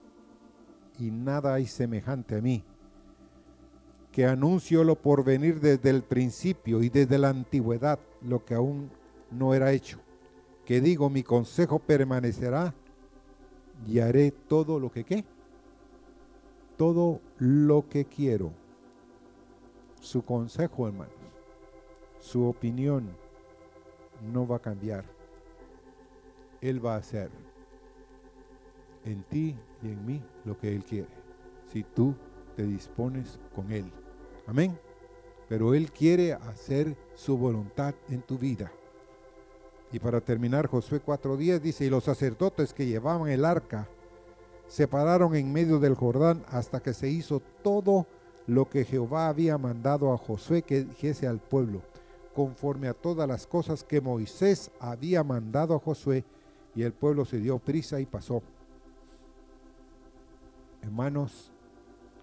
y 0.99 1.13
nada 1.13 1.55
hay 1.55 1.67
semejante 1.67 2.35
a 2.35 2.41
mí, 2.41 2.65
que 4.11 4.27
anuncio 4.27 4.83
lo 4.83 4.97
por 4.97 5.23
venir 5.23 5.61
desde 5.61 5.91
el 5.91 6.03
principio 6.03 6.83
y 6.83 6.89
desde 6.89 7.19
la 7.19 7.29
antigüedad, 7.29 8.01
lo 8.21 8.45
que 8.45 8.55
aún 8.55 8.91
no 9.31 9.55
era 9.55 9.71
hecho, 9.71 10.01
que 10.65 10.81
digo 10.81 11.09
mi 11.09 11.23
consejo 11.23 11.79
permanecerá 11.79 12.75
y 13.87 14.01
haré 14.01 14.33
todo 14.33 14.81
lo 14.81 14.91
que 14.91 15.05
qué. 15.05 15.25
Todo 16.77 17.21
lo 17.39 17.89
que 17.89 18.07
quiero. 18.07 18.51
Su 20.01 20.25
consejo, 20.25 20.89
hermanos, 20.89 21.15
su 22.19 22.45
opinión 22.45 23.20
no 24.21 24.47
va 24.47 24.57
a 24.57 24.63
cambiar. 24.63 25.05
Él 26.61 26.85
va 26.85 26.95
a 26.95 26.99
hacer 26.99 27.31
en 29.05 29.23
ti 29.25 29.57
y 29.83 29.87
en 29.89 30.05
mí 30.05 30.23
lo 30.45 30.59
que 30.59 30.75
Él 30.75 30.85
quiere. 30.85 31.09
Si 31.73 31.83
tú 31.83 32.15
te 32.57 32.65
dispones 32.65 33.39
con 33.55 33.71
Él. 33.73 33.91
Amén. 34.47 34.79
Pero 35.49 35.75
Él 35.75 35.91
quiere 35.91 36.35
hacer 36.35 36.97
su 37.15 37.37
voluntad 37.37 37.95
en 38.09 38.23
tu 38.23 38.39
vida. 38.39 38.71
Y 39.93 39.99
para 39.99 40.21
terminar, 40.21 40.69
Josué 40.69 41.03
4.10 41.05 41.61
dice, 41.61 41.85
y 41.85 41.91
los 41.91 42.05
sacerdotes 42.05 42.73
que 42.73 42.87
llevaban 42.87 43.29
el 43.29 43.45
arca 43.45 43.89
se 44.69 44.87
pararon 44.87 45.35
en 45.35 45.53
medio 45.53 45.81
del 45.81 45.97
Jordán 45.97 46.45
hasta 46.49 46.81
que 46.81 46.95
se 46.95 47.09
hizo 47.09 47.41
todo 47.63 48.07
lo 48.47 48.69
que 48.69 48.85
Jehová 48.85 49.29
había 49.29 49.59
mandado 49.59 50.13
a 50.13 50.19
Josué 50.19 50.63
que 50.63 50.85
dijese 50.85 51.27
al 51.27 51.41
pueblo, 51.41 51.83
conforme 52.35 52.89
a 52.89 52.95
todas 52.95 53.29
las 53.29 53.47
cosas 53.47 53.85
que 53.85 54.01
Moisés 54.01 54.71
había 54.79 55.25
mandado 55.25 55.75
a 55.75 55.79
Josué, 55.79 56.25
y 56.75 56.83
el 56.83 56.93
pueblo 56.93 57.25
se 57.25 57.39
dio 57.39 57.59
prisa 57.59 58.01
y 58.01 58.07
pasó. 58.07 58.43
Hermanos, 60.83 61.51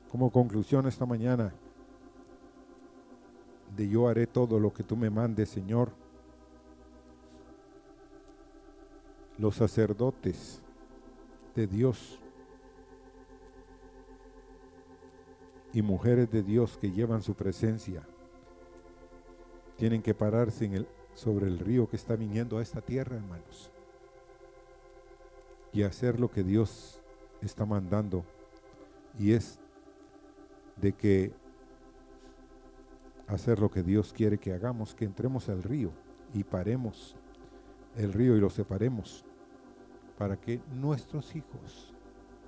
como 0.10 0.32
conclusión 0.32 0.88
esta 0.88 1.06
mañana, 1.06 1.54
de 3.76 3.90
yo 3.90 4.08
haré 4.08 4.26
todo 4.26 4.60
lo 4.60 4.74
que 4.74 4.84
tú 4.84 4.96
me 4.96 5.10
mandes, 5.10 5.50
Señor. 5.50 5.92
Los 9.38 9.56
sacerdotes 9.56 10.62
de 11.54 11.68
Dios 11.68 12.20
y 15.74 15.82
mujeres 15.82 16.32
de 16.32 16.42
Dios 16.42 16.78
que 16.78 16.90
llevan 16.92 17.22
su 17.22 17.36
presencia 17.36 18.08
tienen 19.78 20.02
que 20.02 20.14
pararse 20.14 20.66
en 20.66 20.88
sobre 21.14 21.48
el 21.48 21.58
río 21.58 21.90
que 21.90 21.96
está 21.96 22.16
viniendo 22.16 22.58
a 22.58 22.62
esta 22.62 22.82
tierra, 22.82 23.16
hermanos, 23.16 23.72
y 25.74 25.82
hacer 25.84 26.20
lo 26.20 26.30
que 26.30 26.44
Dios 26.44 27.02
está 27.42 27.66
mandando, 27.66 28.24
y 29.18 29.32
es 29.32 29.60
de 30.76 30.94
que 30.94 31.32
hacer 33.28 33.60
lo 33.60 33.72
que 33.72 33.84
Dios 33.84 34.14
quiere 34.14 34.38
que 34.38 34.54
hagamos, 34.54 34.94
que 34.94 35.06
entremos 35.06 35.50
al 35.50 35.64
río 35.64 35.92
y 36.34 36.44
paremos 36.44 37.16
el 37.96 38.14
río 38.14 38.38
y 38.38 38.40
lo 38.40 38.50
separemos 38.50 39.26
para 40.18 40.40
que 40.40 40.62
nuestros 40.72 41.36
hijos, 41.36 41.94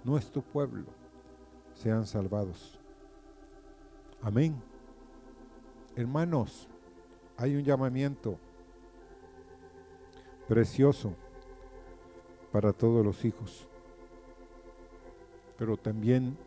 nuestro 0.04 0.42
pueblo, 0.42 0.86
sean 1.74 2.06
salvados. 2.06 2.80
Amén. 4.22 4.62
Hermanos, 5.96 6.68
hay 7.40 7.56
un 7.56 7.64
llamamiento 7.64 8.38
precioso 10.46 11.14
para 12.52 12.74
todos 12.74 13.06
los 13.06 13.24
hijos, 13.24 13.66
pero 15.58 15.78
también 15.78 16.38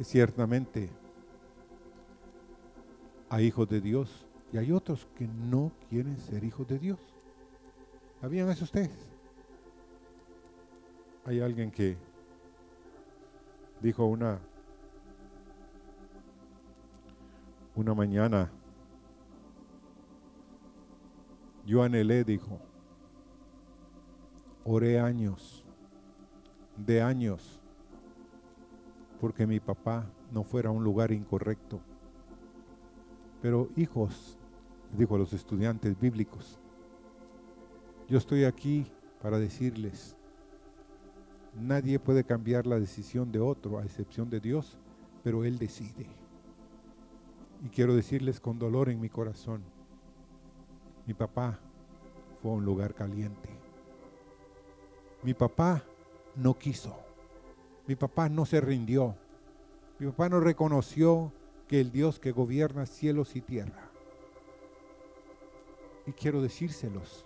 ciertamente 0.00 0.90
hay 3.30 3.46
hijos 3.46 3.68
de 3.68 3.80
Dios 3.80 4.26
y 4.52 4.58
hay 4.58 4.72
otros 4.72 5.06
que 5.16 5.28
no 5.28 5.70
quieren 5.88 6.18
ser 6.18 6.42
hijos 6.42 6.66
de 6.66 6.80
Dios. 6.80 6.98
¿Sabían 8.20 8.50
eso 8.50 8.64
ustedes? 8.64 8.90
Hay 11.24 11.38
alguien 11.40 11.70
que 11.70 11.96
dijo 13.80 14.06
una 14.06 14.40
una 17.76 17.94
mañana 17.94 18.50
yo 21.64 21.82
anhelé, 21.82 22.24
dijo, 22.24 22.60
oré 24.64 24.98
años, 24.98 25.64
de 26.76 27.02
años, 27.02 27.60
porque 29.20 29.46
mi 29.46 29.60
papá 29.60 30.06
no 30.32 30.42
fuera 30.42 30.68
a 30.68 30.72
un 30.72 30.84
lugar 30.84 31.12
incorrecto 31.12 31.80
pero 33.44 33.68
hijos, 33.76 34.38
dijo 34.96 35.16
a 35.16 35.18
los 35.18 35.34
estudiantes 35.34 36.00
bíblicos, 36.00 36.58
yo 38.08 38.16
estoy 38.16 38.44
aquí 38.44 38.86
para 39.20 39.38
decirles, 39.38 40.16
nadie 41.54 41.98
puede 41.98 42.24
cambiar 42.24 42.66
la 42.66 42.80
decisión 42.80 43.30
de 43.30 43.40
otro 43.40 43.78
a 43.78 43.84
excepción 43.84 44.30
de 44.30 44.40
Dios, 44.40 44.78
pero 45.22 45.44
Él 45.44 45.58
decide. 45.58 46.06
Y 47.62 47.68
quiero 47.68 47.94
decirles 47.94 48.40
con 48.40 48.58
dolor 48.58 48.88
en 48.88 48.98
mi 48.98 49.10
corazón, 49.10 49.62
mi 51.06 51.14
papá 51.14 51.58
fue 52.40 52.50
a 52.50 52.54
un 52.54 52.64
lugar 52.64 52.94
caliente. 52.94 53.48
Mi 55.22 55.34
papá 55.34 55.82
no 56.36 56.58
quiso. 56.58 56.96
Mi 57.86 57.96
papá 57.96 58.28
no 58.28 58.46
se 58.46 58.60
rindió. 58.60 59.16
Mi 59.98 60.06
papá 60.06 60.28
no 60.28 60.40
reconoció 60.40 61.32
que 61.68 61.80
el 61.80 61.90
Dios 61.90 62.18
que 62.18 62.32
gobierna 62.32 62.86
cielos 62.86 63.36
y 63.36 63.40
tierra. 63.40 63.90
Y 66.06 66.12
quiero 66.12 66.42
decírselos, 66.42 67.24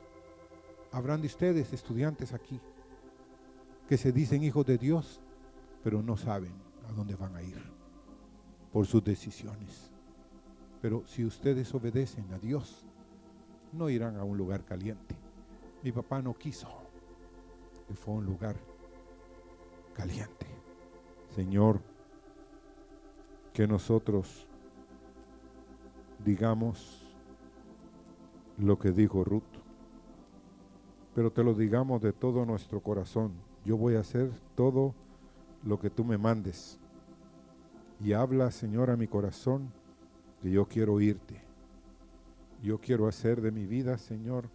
habrán 0.92 1.20
de 1.20 1.26
ustedes, 1.26 1.72
estudiantes 1.72 2.32
aquí, 2.32 2.60
que 3.88 3.96
se 3.96 4.12
dicen 4.12 4.44
hijos 4.44 4.64
de 4.66 4.78
Dios, 4.78 5.20
pero 5.82 6.02
no 6.02 6.16
saben 6.16 6.52
a 6.88 6.92
dónde 6.92 7.16
van 7.16 7.34
a 7.34 7.42
ir 7.42 7.60
por 8.72 8.86
sus 8.86 9.02
decisiones. 9.02 9.90
Pero 10.80 11.04
si 11.06 11.24
ustedes 11.24 11.74
obedecen 11.74 12.32
a 12.32 12.38
Dios, 12.38 12.86
no 13.72 13.88
irán 13.90 14.16
a 14.16 14.24
un 14.24 14.36
lugar 14.36 14.64
caliente. 14.64 15.16
Mi 15.82 15.92
papá 15.92 16.20
no 16.20 16.34
quiso, 16.34 16.68
y 17.88 17.94
fue 17.94 18.14
un 18.14 18.26
lugar 18.26 18.56
caliente. 19.94 20.46
Señor, 21.34 21.80
que 23.52 23.66
nosotros 23.66 24.46
digamos 26.24 27.06
lo 28.58 28.78
que 28.78 28.90
dijo 28.90 29.24
Ruth, 29.24 29.42
pero 31.14 31.32
te 31.32 31.42
lo 31.42 31.54
digamos 31.54 32.02
de 32.02 32.12
todo 32.12 32.44
nuestro 32.44 32.80
corazón. 32.80 33.32
Yo 33.64 33.76
voy 33.76 33.96
a 33.96 34.00
hacer 34.00 34.30
todo 34.54 34.94
lo 35.64 35.78
que 35.78 35.90
tú 35.90 36.04
me 36.04 36.18
mandes. 36.18 36.78
Y 38.00 38.12
habla, 38.12 38.50
Señor, 38.50 38.90
a 38.90 38.96
mi 38.96 39.08
corazón, 39.08 39.72
que 40.40 40.50
yo 40.50 40.66
quiero 40.66 40.94
oírte. 40.94 41.47
Yo 42.62 42.78
quiero 42.78 43.06
hacer 43.06 43.40
de 43.40 43.50
mi 43.50 43.66
vida, 43.66 43.98
Señor, 43.98 44.48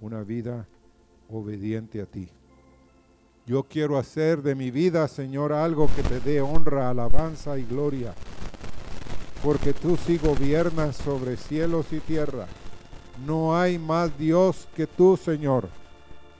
una 0.00 0.22
vida 0.22 0.66
obediente 1.28 2.00
a 2.00 2.06
ti. 2.06 2.28
Yo 3.46 3.62
quiero 3.62 3.96
hacer 3.96 4.42
de 4.42 4.56
mi 4.56 4.72
vida, 4.72 5.06
Señor, 5.06 5.52
algo 5.52 5.88
que 5.94 6.02
te 6.02 6.18
dé 6.18 6.40
honra, 6.40 6.90
alabanza 6.90 7.56
y 7.58 7.64
gloria. 7.64 8.12
Porque 9.42 9.72
tú 9.72 9.96
sí 9.96 10.18
gobiernas 10.18 10.96
sobre 10.96 11.36
cielos 11.36 11.92
y 11.92 12.00
tierra. 12.00 12.46
No 13.24 13.56
hay 13.56 13.78
más 13.78 14.18
Dios 14.18 14.66
que 14.74 14.88
tú, 14.88 15.16
Señor. 15.16 15.68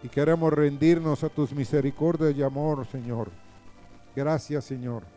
Y 0.03 0.09
queremos 0.09 0.53
rendirnos 0.53 1.23
a 1.23 1.29
tus 1.29 1.53
misericordias 1.53 2.35
y 2.35 2.43
amor, 2.43 2.87
Señor. 2.91 3.31
Gracias, 4.15 4.65
Señor. 4.65 5.16